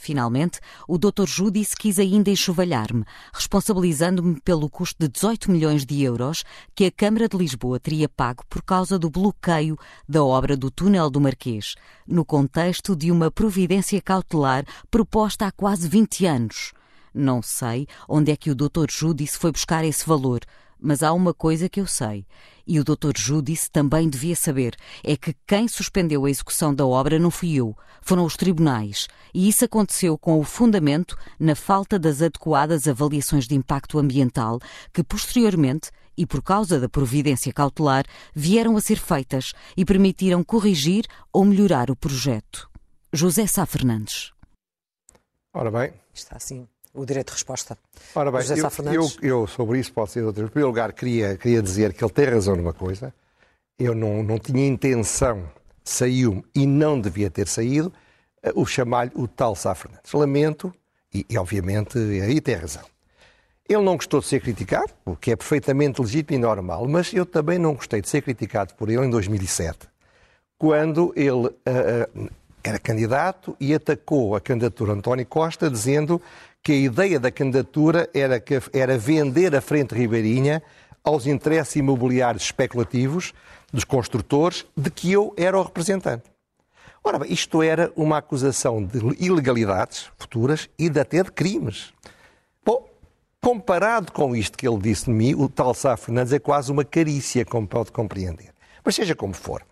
Finalmente, 0.00 0.60
o 0.86 0.96
Dr. 0.96 1.26
Judice 1.26 1.74
quis 1.76 1.98
ainda 1.98 2.30
enxovalhar-me, 2.30 3.04
responsabilizando-me 3.34 4.40
pelo 4.40 4.70
custo 4.70 4.96
de 5.00 5.08
18 5.08 5.50
milhões 5.50 5.84
de 5.84 6.00
euros 6.02 6.44
que 6.72 6.84
a 6.84 6.90
Câmara 6.90 7.28
de 7.28 7.36
Lisboa 7.36 7.80
teria 7.80 8.08
pago 8.08 8.44
por 8.48 8.62
causa 8.62 8.96
do 8.96 9.10
bloqueio 9.10 9.76
da 10.08 10.22
obra 10.22 10.56
do 10.56 10.70
Túnel 10.70 11.10
do 11.10 11.20
Marquês, 11.20 11.74
no 12.06 12.24
contexto 12.24 12.94
de 12.94 13.10
uma 13.10 13.28
providência 13.28 14.00
cautelar 14.00 14.64
proposta 14.88 15.46
há 15.46 15.50
quase 15.50 15.88
20 15.88 16.26
anos. 16.26 16.72
Não 17.12 17.42
sei 17.42 17.88
onde 18.08 18.30
é 18.30 18.36
que 18.36 18.52
o 18.52 18.54
Dr. 18.54 18.88
Judice 18.88 19.36
foi 19.36 19.50
buscar 19.50 19.84
esse 19.84 20.06
valor, 20.06 20.42
mas 20.80 21.02
há 21.02 21.12
uma 21.12 21.34
coisa 21.34 21.68
que 21.68 21.80
eu 21.80 21.86
sei, 21.86 22.26
e 22.66 22.78
o 22.78 22.84
Dr. 22.84 23.16
Judice 23.16 23.70
também 23.70 24.08
devia 24.08 24.36
saber, 24.36 24.76
é 25.02 25.16
que 25.16 25.34
quem 25.46 25.66
suspendeu 25.66 26.24
a 26.24 26.30
execução 26.30 26.74
da 26.74 26.86
obra 26.86 27.18
não 27.18 27.30
fui 27.30 27.54
eu, 27.54 27.76
foram 28.00 28.24
os 28.24 28.36
tribunais, 28.36 29.08
e 29.34 29.48
isso 29.48 29.64
aconteceu 29.64 30.16
com 30.18 30.38
o 30.38 30.44
fundamento 30.44 31.16
na 31.38 31.54
falta 31.54 31.98
das 31.98 32.22
adequadas 32.22 32.86
avaliações 32.86 33.46
de 33.46 33.54
impacto 33.54 33.98
ambiental 33.98 34.60
que 34.92 35.02
posteriormente 35.02 35.90
e 36.16 36.26
por 36.26 36.42
causa 36.42 36.80
da 36.80 36.88
providência 36.88 37.52
cautelar 37.52 38.04
vieram 38.34 38.76
a 38.76 38.80
ser 38.80 38.98
feitas 38.98 39.52
e 39.76 39.84
permitiram 39.84 40.42
corrigir 40.42 41.06
ou 41.32 41.44
melhorar 41.44 41.90
o 41.90 41.96
projeto. 41.96 42.68
José 43.12 43.46
Sá 43.46 43.64
Fernandes. 43.64 44.32
Ora 45.54 45.70
bem. 45.70 45.92
Está 46.12 46.36
assim 46.36 46.66
o 46.98 47.06
direito 47.06 47.28
de 47.28 47.34
resposta. 47.34 47.78
Ora 48.14 48.30
bem, 48.32 48.40
eu, 48.86 48.92
eu, 48.92 49.08
eu, 49.22 49.46
sobre 49.46 49.78
isso 49.78 49.92
posso 49.92 50.14
dizer 50.14 50.26
outra 50.26 50.44
Em 50.44 50.48
primeiro 50.48 50.68
lugar, 50.68 50.92
queria, 50.92 51.36
queria 51.36 51.62
dizer 51.62 51.92
que 51.92 52.04
ele 52.04 52.12
tem 52.12 52.26
razão 52.26 52.56
numa 52.56 52.72
coisa. 52.72 53.14
Eu 53.78 53.94
não, 53.94 54.22
não 54.22 54.38
tinha 54.38 54.66
intenção, 54.66 55.48
saiu 55.84 56.44
e 56.54 56.66
não 56.66 57.00
devia 57.00 57.30
ter 57.30 57.46
saído, 57.46 57.92
eh, 58.42 58.52
o 58.54 58.66
chamar-lhe 58.66 59.12
o 59.14 59.28
tal 59.28 59.54
Sá 59.54 59.74
Fernandes. 59.74 60.12
Lamento, 60.12 60.74
e, 61.14 61.24
e 61.30 61.38
obviamente 61.38 61.96
aí 61.98 62.40
tem 62.40 62.56
razão. 62.56 62.82
Ele 63.68 63.82
não 63.82 63.96
gostou 63.96 64.20
de 64.20 64.26
ser 64.26 64.40
criticado, 64.40 64.90
o 65.04 65.14
que 65.14 65.30
é 65.30 65.36
perfeitamente 65.36 66.00
legítimo 66.00 66.36
e 66.36 66.40
normal, 66.40 66.88
mas 66.88 67.12
eu 67.12 67.26
também 67.26 67.58
não 67.58 67.74
gostei 67.74 68.00
de 68.00 68.08
ser 68.08 68.22
criticado 68.22 68.74
por 68.74 68.88
ele 68.88 69.04
em 69.04 69.10
2007, 69.10 69.86
quando 70.58 71.12
ele 71.14 71.30
uh, 71.30 71.48
uh, 71.48 72.30
era 72.64 72.78
candidato 72.78 73.56
e 73.60 73.74
atacou 73.74 74.34
a 74.34 74.40
candidatura 74.40 74.92
de 74.92 74.98
António 74.98 75.26
Costa, 75.26 75.70
dizendo 75.70 76.20
que 76.62 76.72
a 76.72 76.76
ideia 76.76 77.20
da 77.20 77.30
candidatura 77.30 78.08
era, 78.12 78.40
que, 78.40 78.60
era 78.72 78.98
vender 78.98 79.54
a 79.54 79.60
Frente 79.60 79.94
Ribeirinha 79.94 80.62
aos 81.02 81.26
interesses 81.26 81.76
imobiliários 81.76 82.44
especulativos 82.44 83.32
dos 83.72 83.84
construtores 83.84 84.66
de 84.76 84.90
que 84.90 85.12
eu 85.12 85.32
era 85.36 85.58
o 85.58 85.62
representante. 85.62 86.24
Ora 87.02 87.18
bem, 87.18 87.32
isto 87.32 87.62
era 87.62 87.92
uma 87.96 88.18
acusação 88.18 88.82
de 88.84 88.98
ilegalidades 89.18 90.10
futuras 90.18 90.68
e 90.78 90.90
de 90.90 91.00
até 91.00 91.22
de 91.22 91.30
crimes. 91.30 91.92
Bom, 92.64 92.86
comparado 93.40 94.12
com 94.12 94.34
isto 94.34 94.58
que 94.58 94.68
ele 94.68 94.78
disse 94.78 95.06
de 95.06 95.12
mim, 95.12 95.34
o 95.34 95.48
tal 95.48 95.72
Sá 95.72 95.96
Fernandes 95.96 96.32
é 96.32 96.38
quase 96.38 96.70
uma 96.70 96.84
carícia, 96.84 97.44
como 97.44 97.66
pode 97.66 97.92
compreender. 97.92 98.52
Mas 98.84 98.94
seja 98.94 99.14
como 99.14 99.32
for, 99.32 99.64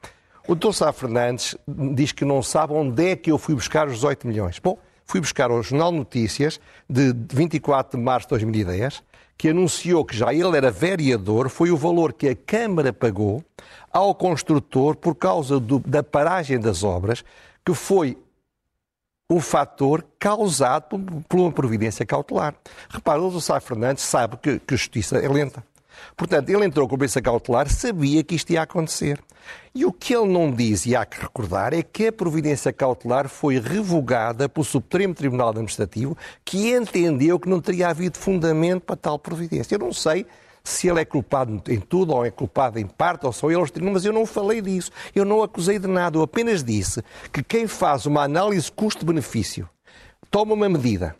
o 0.48 0.54
Dr. 0.54 0.72
Sá 0.72 0.92
Fernandes 0.92 1.56
diz 1.66 2.12
que 2.12 2.24
não 2.24 2.42
sabe 2.42 2.72
onde 2.72 3.10
é 3.10 3.16
que 3.16 3.30
eu 3.30 3.38
fui 3.38 3.54
buscar 3.54 3.88
os 3.88 3.94
18 3.94 4.28
milhões. 4.28 4.58
Bom, 4.60 4.78
fui 5.06 5.20
buscar 5.20 5.50
ao 5.50 5.62
Jornal 5.62 5.92
Notícias 5.92 6.60
de 6.88 7.14
24 7.32 7.98
de 7.98 8.04
março 8.04 8.26
de 8.26 8.30
2010, 8.30 9.02
que 9.38 9.48
anunciou 9.48 10.04
que 10.04 10.16
já 10.16 10.32
ele 10.34 10.56
era 10.56 10.70
vereador, 10.70 11.48
foi 11.48 11.70
o 11.70 11.76
valor 11.76 12.12
que 12.12 12.28
a 12.28 12.34
Câmara 12.34 12.92
pagou 12.92 13.44
ao 13.92 14.14
construtor 14.14 14.96
por 14.96 15.14
causa 15.14 15.60
do, 15.60 15.78
da 15.78 16.02
paragem 16.02 16.58
das 16.58 16.82
obras, 16.82 17.24
que 17.64 17.74
foi 17.74 18.18
um 19.28 19.40
fator 19.40 20.04
causado 20.18 20.98
por, 21.28 21.38
uma 21.38 21.52
providência 21.52 22.06
cautelar. 22.06 22.54
Repara, 22.88 23.20
o 23.20 23.40
Sá 23.40 23.60
Fernandes 23.60 24.04
sabe 24.04 24.36
que, 24.36 24.58
que 24.60 24.74
a 24.74 24.76
justiça 24.76 25.18
é 25.18 25.28
lenta. 25.28 25.64
Portanto, 26.16 26.48
ele 26.48 26.64
entrou 26.64 26.88
com 26.88 26.94
a 26.94 26.98
cabeça 26.98 27.20
cautelar, 27.20 27.68
sabia 27.68 28.22
que 28.22 28.34
isto 28.34 28.50
ia 28.52 28.62
acontecer. 28.62 29.20
E 29.74 29.84
o 29.84 29.92
que 29.92 30.14
ele 30.14 30.26
não 30.26 30.50
diz, 30.50 30.86
e 30.86 30.96
há 30.96 31.04
que 31.04 31.20
recordar, 31.20 31.72
é 31.72 31.82
que 31.82 32.08
a 32.08 32.12
providência 32.12 32.72
cautelar 32.72 33.28
foi 33.28 33.58
revogada 33.60 34.48
pelo 34.48 34.64
Supremo 34.64 35.14
Tribunal 35.14 35.50
Administrativo, 35.50 36.16
que 36.44 36.72
entendeu 36.72 37.38
que 37.38 37.48
não 37.48 37.60
teria 37.60 37.88
havido 37.88 38.18
fundamento 38.18 38.82
para 38.82 38.96
tal 38.96 39.18
providência. 39.18 39.74
Eu 39.74 39.78
não 39.78 39.92
sei 39.92 40.26
se 40.64 40.88
ele 40.88 41.00
é 41.00 41.04
culpado 41.04 41.62
em 41.68 41.78
tudo 41.78 42.12
ou 42.12 42.24
é 42.24 42.30
culpado 42.30 42.78
em 42.78 42.86
parte, 42.86 43.24
ou 43.24 43.32
só 43.32 43.50
ele, 43.50 43.62
mas 43.92 44.04
eu 44.04 44.12
não 44.12 44.26
falei 44.26 44.60
disso. 44.60 44.90
Eu 45.14 45.24
não 45.24 45.42
acusei 45.42 45.78
de 45.78 45.86
nada. 45.86 46.18
Eu 46.18 46.22
apenas 46.22 46.64
disse 46.64 47.02
que 47.32 47.42
quem 47.42 47.66
faz 47.68 48.04
uma 48.04 48.22
análise 48.22 48.70
custo-benefício 48.72 49.68
toma 50.30 50.54
uma 50.54 50.68
medida 50.68 51.14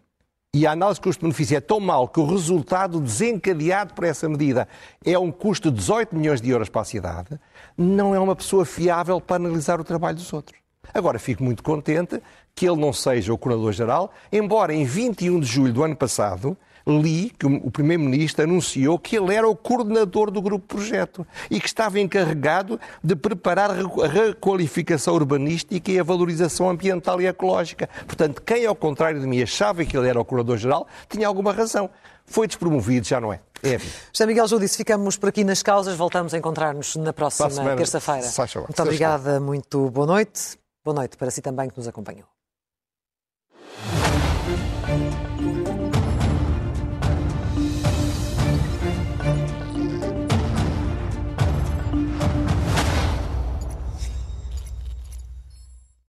e 0.56 0.66
a 0.66 0.72
análise 0.72 0.98
custo-benefício 0.98 1.54
é 1.54 1.60
tão 1.60 1.78
mal 1.78 2.08
que 2.08 2.18
o 2.18 2.24
resultado 2.24 2.98
desencadeado 2.98 3.92
por 3.92 4.04
essa 4.04 4.26
medida 4.26 4.66
é 5.04 5.18
um 5.18 5.30
custo 5.30 5.70
de 5.70 5.76
18 5.76 6.16
milhões 6.16 6.40
de 6.40 6.48
euros 6.48 6.70
para 6.70 6.80
a 6.80 6.84
cidade, 6.84 7.38
não 7.76 8.14
é 8.14 8.18
uma 8.18 8.34
pessoa 8.34 8.64
fiável 8.64 9.20
para 9.20 9.36
analisar 9.36 9.78
o 9.78 9.84
trabalho 9.84 10.16
dos 10.16 10.32
outros. 10.32 10.58
Agora, 10.94 11.18
fico 11.18 11.44
muito 11.44 11.62
contente 11.62 12.22
que 12.54 12.66
ele 12.66 12.80
não 12.80 12.90
seja 12.90 13.34
o 13.34 13.36
coordenador-geral, 13.36 14.10
embora 14.32 14.72
em 14.72 14.86
21 14.86 15.40
de 15.40 15.46
julho 15.46 15.74
do 15.74 15.84
ano 15.84 15.94
passado 15.94 16.56
li 16.86 17.30
que 17.30 17.46
o 17.46 17.70
Primeiro-Ministro 17.70 18.44
anunciou 18.44 18.98
que 18.98 19.16
ele 19.16 19.34
era 19.34 19.48
o 19.48 19.56
coordenador 19.56 20.30
do 20.30 20.40
grupo 20.40 20.76
projeto 20.76 21.26
e 21.50 21.60
que 21.60 21.66
estava 21.66 21.98
encarregado 21.98 22.80
de 23.02 23.16
preparar 23.16 23.70
a 23.70 24.06
requalificação 24.06 25.14
urbanística 25.14 25.90
e 25.90 25.98
a 25.98 26.04
valorização 26.04 26.70
ambiental 26.70 27.20
e 27.20 27.26
ecológica. 27.26 27.88
Portanto, 28.06 28.40
quem, 28.42 28.64
ao 28.66 28.76
contrário 28.76 29.20
de 29.20 29.26
mim, 29.26 29.42
achava 29.42 29.84
que 29.84 29.96
ele 29.96 30.08
era 30.08 30.20
o 30.20 30.24
coordenador-geral, 30.24 30.86
tinha 31.08 31.26
alguma 31.26 31.52
razão. 31.52 31.90
Foi 32.24 32.46
despromovido, 32.46 33.06
já 33.06 33.20
não 33.20 33.32
é. 33.32 33.40
É 33.62 33.78
José 34.12 34.26
Miguel 34.26 34.46
Judice, 34.46 34.76
ficamos 34.76 35.16
por 35.16 35.28
aqui 35.28 35.42
nas 35.42 35.62
causas, 35.62 35.96
voltamos 35.96 36.34
a 36.34 36.38
encontrar-nos 36.38 36.96
na 36.96 37.12
próxima 37.12 37.48
terça-feira. 37.76 38.22
Muito 38.54 38.82
obrigada, 38.82 39.40
muito 39.40 39.90
boa 39.90 40.06
noite. 40.06 40.58
Boa 40.84 40.94
noite 40.94 41.16
para 41.16 41.30
si 41.30 41.40
também 41.40 41.68
que 41.68 41.76
nos 41.76 41.88
acompanhou. 41.88 42.35